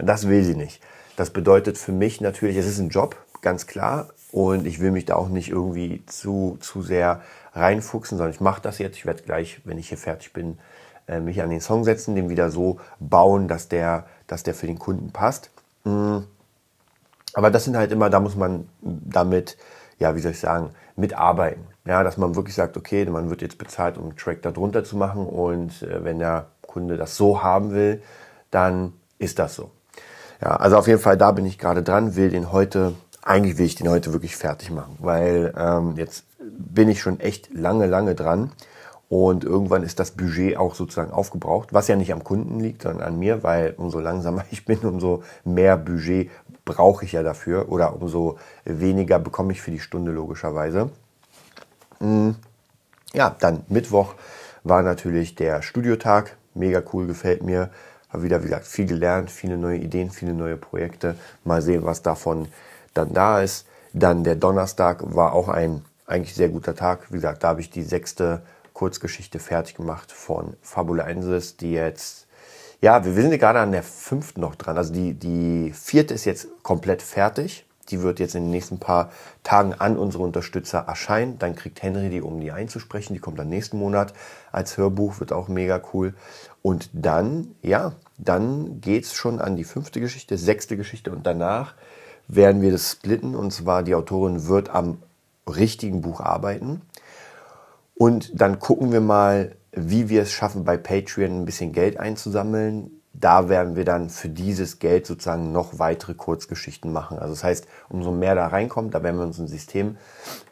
Das 0.00 0.28
will 0.28 0.44
sie 0.44 0.54
nicht. 0.54 0.82
Das 1.16 1.30
bedeutet 1.30 1.78
für 1.78 1.92
mich 1.92 2.20
natürlich, 2.20 2.56
es 2.56 2.66
ist 2.66 2.78
ein 2.78 2.90
Job, 2.90 3.16
ganz 3.40 3.66
klar 3.66 4.08
und 4.30 4.66
ich 4.66 4.80
will 4.80 4.90
mich 4.90 5.06
da 5.06 5.16
auch 5.16 5.28
nicht 5.28 5.48
irgendwie 5.48 6.04
zu, 6.06 6.58
zu 6.60 6.82
sehr 6.82 7.22
reinfuchsen, 7.54 8.18
sondern 8.18 8.34
ich 8.34 8.40
mache 8.40 8.60
das 8.60 8.78
jetzt. 8.78 8.96
Ich 8.96 9.06
werde 9.06 9.22
gleich, 9.22 9.60
wenn 9.64 9.78
ich 9.78 9.88
hier 9.88 9.98
fertig 9.98 10.34
bin, 10.34 10.58
äh, 11.06 11.20
mich 11.20 11.40
an 11.42 11.50
den 11.50 11.60
Song 11.60 11.84
setzen, 11.84 12.14
den 12.14 12.28
wieder 12.28 12.50
so 12.50 12.78
bauen, 13.00 13.48
dass 13.48 13.68
der, 13.68 14.06
dass 14.26 14.42
der 14.42 14.54
für 14.54 14.66
den 14.66 14.78
Kunden 14.78 15.10
passt. 15.10 15.50
Mm. 15.84 16.18
Aber 17.34 17.50
das 17.50 17.64
sind 17.64 17.76
halt 17.76 17.92
immer, 17.92 18.10
da 18.10 18.20
muss 18.20 18.36
man 18.36 18.68
damit 18.80 19.56
ja, 19.98 20.14
wie 20.14 20.20
soll 20.20 20.32
ich 20.32 20.40
sagen, 20.40 20.70
mitarbeiten. 20.96 21.66
Ja, 21.84 22.02
dass 22.02 22.16
man 22.16 22.36
wirklich 22.36 22.54
sagt, 22.54 22.76
okay, 22.76 23.04
man 23.06 23.30
wird 23.30 23.42
jetzt 23.42 23.58
bezahlt, 23.58 23.96
um 23.96 24.04
einen 24.04 24.16
Track 24.16 24.42
darunter 24.42 24.84
zu 24.84 24.96
machen 24.96 25.26
und 25.26 25.82
äh, 25.82 26.04
wenn 26.04 26.18
der 26.18 26.46
Kunde 26.62 26.96
das 26.96 27.16
so 27.16 27.42
haben 27.42 27.72
will, 27.72 28.02
dann 28.50 28.92
ist 29.18 29.38
das 29.38 29.54
so. 29.54 29.70
Ja, 30.40 30.56
also 30.56 30.76
auf 30.76 30.86
jeden 30.86 31.00
Fall, 31.00 31.16
da 31.16 31.32
bin 31.32 31.46
ich 31.46 31.58
gerade 31.58 31.82
dran, 31.82 32.14
will 32.14 32.30
den 32.30 32.52
heute, 32.52 32.94
eigentlich 33.22 33.58
will 33.58 33.66
ich 33.66 33.74
den 33.74 33.88
heute 33.88 34.12
wirklich 34.12 34.36
fertig 34.36 34.70
machen, 34.70 34.96
weil 35.00 35.52
ähm, 35.56 35.94
jetzt 35.96 36.24
bin 36.38 36.88
ich 36.88 37.00
schon 37.00 37.20
echt 37.20 37.52
lange, 37.52 37.86
lange 37.86 38.14
dran 38.14 38.52
und 39.08 39.44
irgendwann 39.44 39.82
ist 39.82 39.98
das 39.98 40.10
Budget 40.10 40.58
auch 40.58 40.74
sozusagen 40.74 41.12
aufgebraucht, 41.12 41.72
was 41.72 41.88
ja 41.88 41.96
nicht 41.96 42.12
am 42.12 42.24
Kunden 42.24 42.60
liegt, 42.60 42.82
sondern 42.82 43.06
an 43.06 43.18
mir, 43.18 43.42
weil 43.42 43.74
umso 43.78 44.00
langsamer 44.00 44.44
ich 44.50 44.64
bin, 44.64 44.78
umso 44.80 45.22
mehr 45.44 45.76
Budget 45.76 46.30
brauche 46.64 47.04
ich 47.04 47.12
ja 47.12 47.22
dafür 47.22 47.70
oder 47.70 48.00
umso 48.00 48.38
weniger 48.64 49.18
bekomme 49.18 49.52
ich 49.52 49.62
für 49.62 49.70
die 49.70 49.80
Stunde 49.80 50.12
logischerweise. 50.12 50.90
Mm, 52.00 52.30
ja, 53.14 53.34
dann 53.40 53.64
Mittwoch 53.68 54.14
war 54.62 54.82
natürlich 54.82 55.34
der 55.34 55.62
Studiotag. 55.62 56.36
Mega 56.54 56.82
cool, 56.92 57.06
gefällt 57.06 57.42
mir. 57.42 57.70
Habe 58.10 58.24
wieder, 58.24 58.40
wie 58.40 58.48
gesagt, 58.48 58.66
viel 58.66 58.86
gelernt, 58.86 59.30
viele 59.30 59.56
neue 59.56 59.78
Ideen, 59.78 60.10
viele 60.10 60.34
neue 60.34 60.56
Projekte. 60.56 61.14
Mal 61.44 61.62
sehen, 61.62 61.84
was 61.84 62.02
davon 62.02 62.48
dann 62.92 63.14
da 63.14 63.40
ist. 63.40 63.66
Dann 63.94 64.24
der 64.24 64.36
Donnerstag 64.36 65.14
war 65.14 65.32
auch 65.32 65.48
ein 65.48 65.84
eigentlich 66.06 66.34
sehr 66.34 66.48
guter 66.48 66.74
Tag. 66.74 67.10
Wie 67.10 67.16
gesagt, 67.16 67.44
da 67.44 67.48
habe 67.48 67.60
ich 67.60 67.70
die 67.70 67.82
sechste 67.82 68.42
Kurzgeschichte 68.78 69.40
fertig 69.40 69.74
gemacht 69.74 70.12
von 70.12 70.56
Fabulensis, 70.62 71.56
die 71.56 71.72
jetzt 71.72 72.28
ja, 72.80 73.04
wir 73.04 73.12
sind 73.12 73.36
gerade 73.36 73.58
an 73.58 73.72
der 73.72 73.82
fünften 73.82 74.40
noch 74.40 74.54
dran. 74.54 74.76
Also 74.76 74.92
die, 74.92 75.14
die 75.14 75.72
vierte 75.72 76.14
ist 76.14 76.24
jetzt 76.26 76.46
komplett 76.62 77.02
fertig. 77.02 77.66
Die 77.88 78.02
wird 78.02 78.20
jetzt 78.20 78.36
in 78.36 78.44
den 78.44 78.50
nächsten 78.52 78.78
paar 78.78 79.10
Tagen 79.42 79.74
an 79.74 79.96
unsere 79.96 80.22
Unterstützer 80.22 80.84
erscheinen. 80.86 81.40
Dann 81.40 81.56
kriegt 81.56 81.82
Henry 81.82 82.08
die, 82.08 82.20
um 82.20 82.40
die 82.40 82.52
einzusprechen. 82.52 83.14
Die 83.14 83.18
kommt 83.18 83.36
dann 83.36 83.48
nächsten 83.48 83.78
Monat 83.78 84.14
als 84.52 84.76
Hörbuch, 84.76 85.18
wird 85.18 85.32
auch 85.32 85.48
mega 85.48 85.82
cool. 85.92 86.14
Und 86.62 86.88
dann, 86.92 87.56
ja, 87.62 87.94
dann 88.16 88.80
geht's 88.80 89.12
schon 89.12 89.40
an 89.40 89.56
die 89.56 89.64
fünfte 89.64 90.00
Geschichte, 90.00 90.38
sechste 90.38 90.76
Geschichte 90.76 91.10
und 91.10 91.26
danach 91.26 91.74
werden 92.28 92.62
wir 92.62 92.70
das 92.70 92.92
splitten. 92.92 93.34
Und 93.34 93.52
zwar 93.52 93.82
die 93.82 93.96
Autorin 93.96 94.46
wird 94.46 94.70
am 94.70 94.98
richtigen 95.48 96.00
Buch 96.00 96.20
arbeiten. 96.20 96.82
Und 97.98 98.40
dann 98.40 98.60
gucken 98.60 98.92
wir 98.92 99.00
mal, 99.00 99.56
wie 99.72 100.08
wir 100.08 100.22
es 100.22 100.32
schaffen, 100.32 100.64
bei 100.64 100.76
Patreon 100.76 101.40
ein 101.40 101.44
bisschen 101.44 101.72
Geld 101.72 101.98
einzusammeln. 101.98 102.92
Da 103.12 103.48
werden 103.48 103.74
wir 103.74 103.84
dann 103.84 104.08
für 104.08 104.28
dieses 104.28 104.78
Geld 104.78 105.04
sozusagen 105.04 105.50
noch 105.50 105.80
weitere 105.80 106.14
Kurzgeschichten 106.14 106.92
machen. 106.92 107.18
Also 107.18 107.34
das 107.34 107.42
heißt, 107.42 107.66
umso 107.88 108.12
mehr 108.12 108.36
da 108.36 108.46
reinkommt, 108.46 108.94
da 108.94 109.02
werden 109.02 109.16
wir 109.18 109.24
uns 109.24 109.38
ein 109.40 109.48
System 109.48 109.96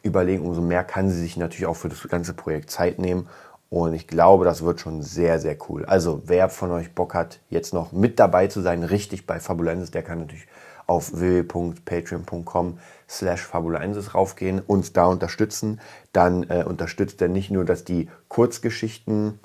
überlegen, 0.02 0.44
umso 0.44 0.60
mehr 0.60 0.82
kann 0.82 1.08
sie 1.08 1.20
sich 1.20 1.36
natürlich 1.36 1.66
auch 1.66 1.76
für 1.76 1.88
das 1.88 2.02
ganze 2.08 2.34
Projekt 2.34 2.70
Zeit 2.70 2.98
nehmen. 2.98 3.28
Und 3.68 3.94
ich 3.94 4.08
glaube, 4.08 4.44
das 4.44 4.64
wird 4.64 4.80
schon 4.80 5.02
sehr, 5.02 5.38
sehr 5.38 5.56
cool. 5.68 5.84
Also 5.84 6.22
wer 6.26 6.48
von 6.48 6.72
euch 6.72 6.94
Bock 6.94 7.14
hat, 7.14 7.40
jetzt 7.48 7.72
noch 7.72 7.92
mit 7.92 8.18
dabei 8.18 8.48
zu 8.48 8.60
sein, 8.60 8.82
richtig 8.82 9.26
bei 9.26 9.38
Fabulensis, 9.38 9.92
der 9.92 10.02
kann 10.02 10.20
natürlich 10.20 10.46
auf 10.86 11.12
www.patreon.com 11.12 12.78
slash 13.08 13.42
fabulensis 13.42 14.14
raufgehen, 14.14 14.60
uns 14.60 14.92
da 14.92 15.06
unterstützen. 15.06 15.80
Dann 16.12 16.44
äh, 16.44 16.64
unterstützt 16.64 17.20
er 17.22 17.28
nicht 17.28 17.50
nur, 17.50 17.64
dass 17.64 17.84
die 17.84 18.08
Kurzgeschichten 18.28 19.40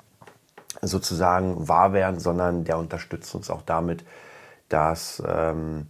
sozusagen 0.80 1.68
wahr 1.68 1.92
werden, 1.92 2.18
sondern 2.18 2.64
der 2.64 2.78
unterstützt 2.78 3.34
uns 3.34 3.50
auch 3.50 3.62
damit, 3.62 4.04
dass, 4.68 5.22
ähm, 5.26 5.86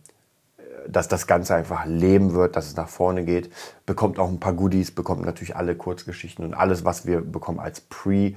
dass 0.88 1.08
das 1.08 1.26
Ganze 1.26 1.54
einfach 1.54 1.86
leben 1.86 2.34
wird, 2.34 2.56
dass 2.56 2.66
es 2.66 2.76
nach 2.76 2.88
vorne 2.88 3.24
geht. 3.24 3.50
Bekommt 3.86 4.18
auch 4.18 4.28
ein 4.28 4.40
paar 4.40 4.54
Goodies, 4.54 4.90
bekommt 4.90 5.24
natürlich 5.24 5.56
alle 5.56 5.76
Kurzgeschichten 5.76 6.44
und 6.44 6.54
alles, 6.54 6.84
was 6.84 7.06
wir 7.06 7.20
bekommen 7.20 7.60
als 7.60 7.80
Pre- 7.80 8.34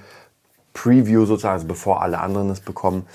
Preview 0.74 1.26
sozusagen, 1.26 1.54
also 1.54 1.68
bevor 1.68 2.02
alle 2.02 2.20
anderen 2.20 2.50
es 2.50 2.60
bekommen. 2.60 3.08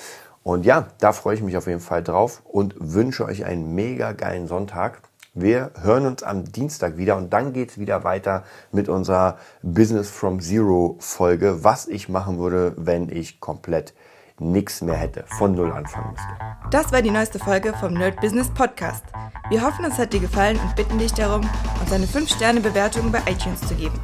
Und 0.42 0.64
ja, 0.64 0.88
da 0.98 1.12
freue 1.12 1.35
ich 1.35 1.42
mich 1.42 1.57
auf 1.57 1.66
jeden 1.66 1.81
Fall 1.81 2.03
drauf 2.03 2.42
und 2.44 2.74
wünsche 2.79 3.24
euch 3.24 3.44
einen 3.44 3.74
mega 3.74 4.12
geilen 4.12 4.46
Sonntag. 4.46 5.03
Wir 5.35 5.70
hören 5.81 6.07
uns 6.07 6.22
am 6.22 6.44
Dienstag 6.44 6.96
wieder 6.96 7.16
und 7.16 7.33
dann 7.33 7.53
geht 7.53 7.70
es 7.70 7.79
wieder 7.79 8.05
weiter 8.05 8.42
mit 8.72 8.88
unserer 8.88 9.38
Business 9.62 10.11
from 10.11 10.40
Zero 10.40 10.96
Folge, 10.98 11.62
was 11.62 11.87
ich 11.87 12.09
machen 12.09 12.38
würde, 12.38 12.74
wenn 12.76 13.09
ich 13.09 13.38
komplett 13.38 13.94
nichts 14.40 14.81
mehr 14.81 14.96
hätte, 14.96 15.24
von 15.26 15.55
Null 15.55 15.70
anfangen 15.70 16.12
müsste. 16.12 16.70
Das 16.70 16.90
war 16.90 17.03
die 17.03 17.11
neueste 17.11 17.38
Folge 17.38 17.74
vom 17.74 17.92
Nerd 17.92 18.20
Business 18.20 18.48
Podcast. 18.48 19.05
Wir 19.50 19.62
hoffen, 19.62 19.85
es 19.85 19.98
hat 19.98 20.12
dir 20.12 20.20
gefallen 20.20 20.59
und 20.59 20.74
bitten 20.74 20.98
dich 20.98 21.12
darum, 21.12 21.42
uns 21.81 21.92
eine 21.92 22.07
5-Sterne-Bewertung 22.07 23.12
bei 23.12 23.20
iTunes 23.31 23.61
zu 23.61 23.74
geben. 23.74 24.00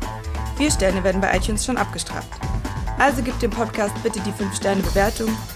Vier 0.57 0.71
Sterne 0.71 1.03
werden 1.03 1.21
bei 1.21 1.35
iTunes 1.37 1.65
schon 1.65 1.77
abgestraft. 1.77 2.29
Also 2.99 3.23
gib 3.23 3.39
dem 3.41 3.51
Podcast 3.51 3.95
bitte 4.03 4.21
die 4.21 4.33
5-Sterne-Bewertung 4.33 5.29
und 5.29 5.56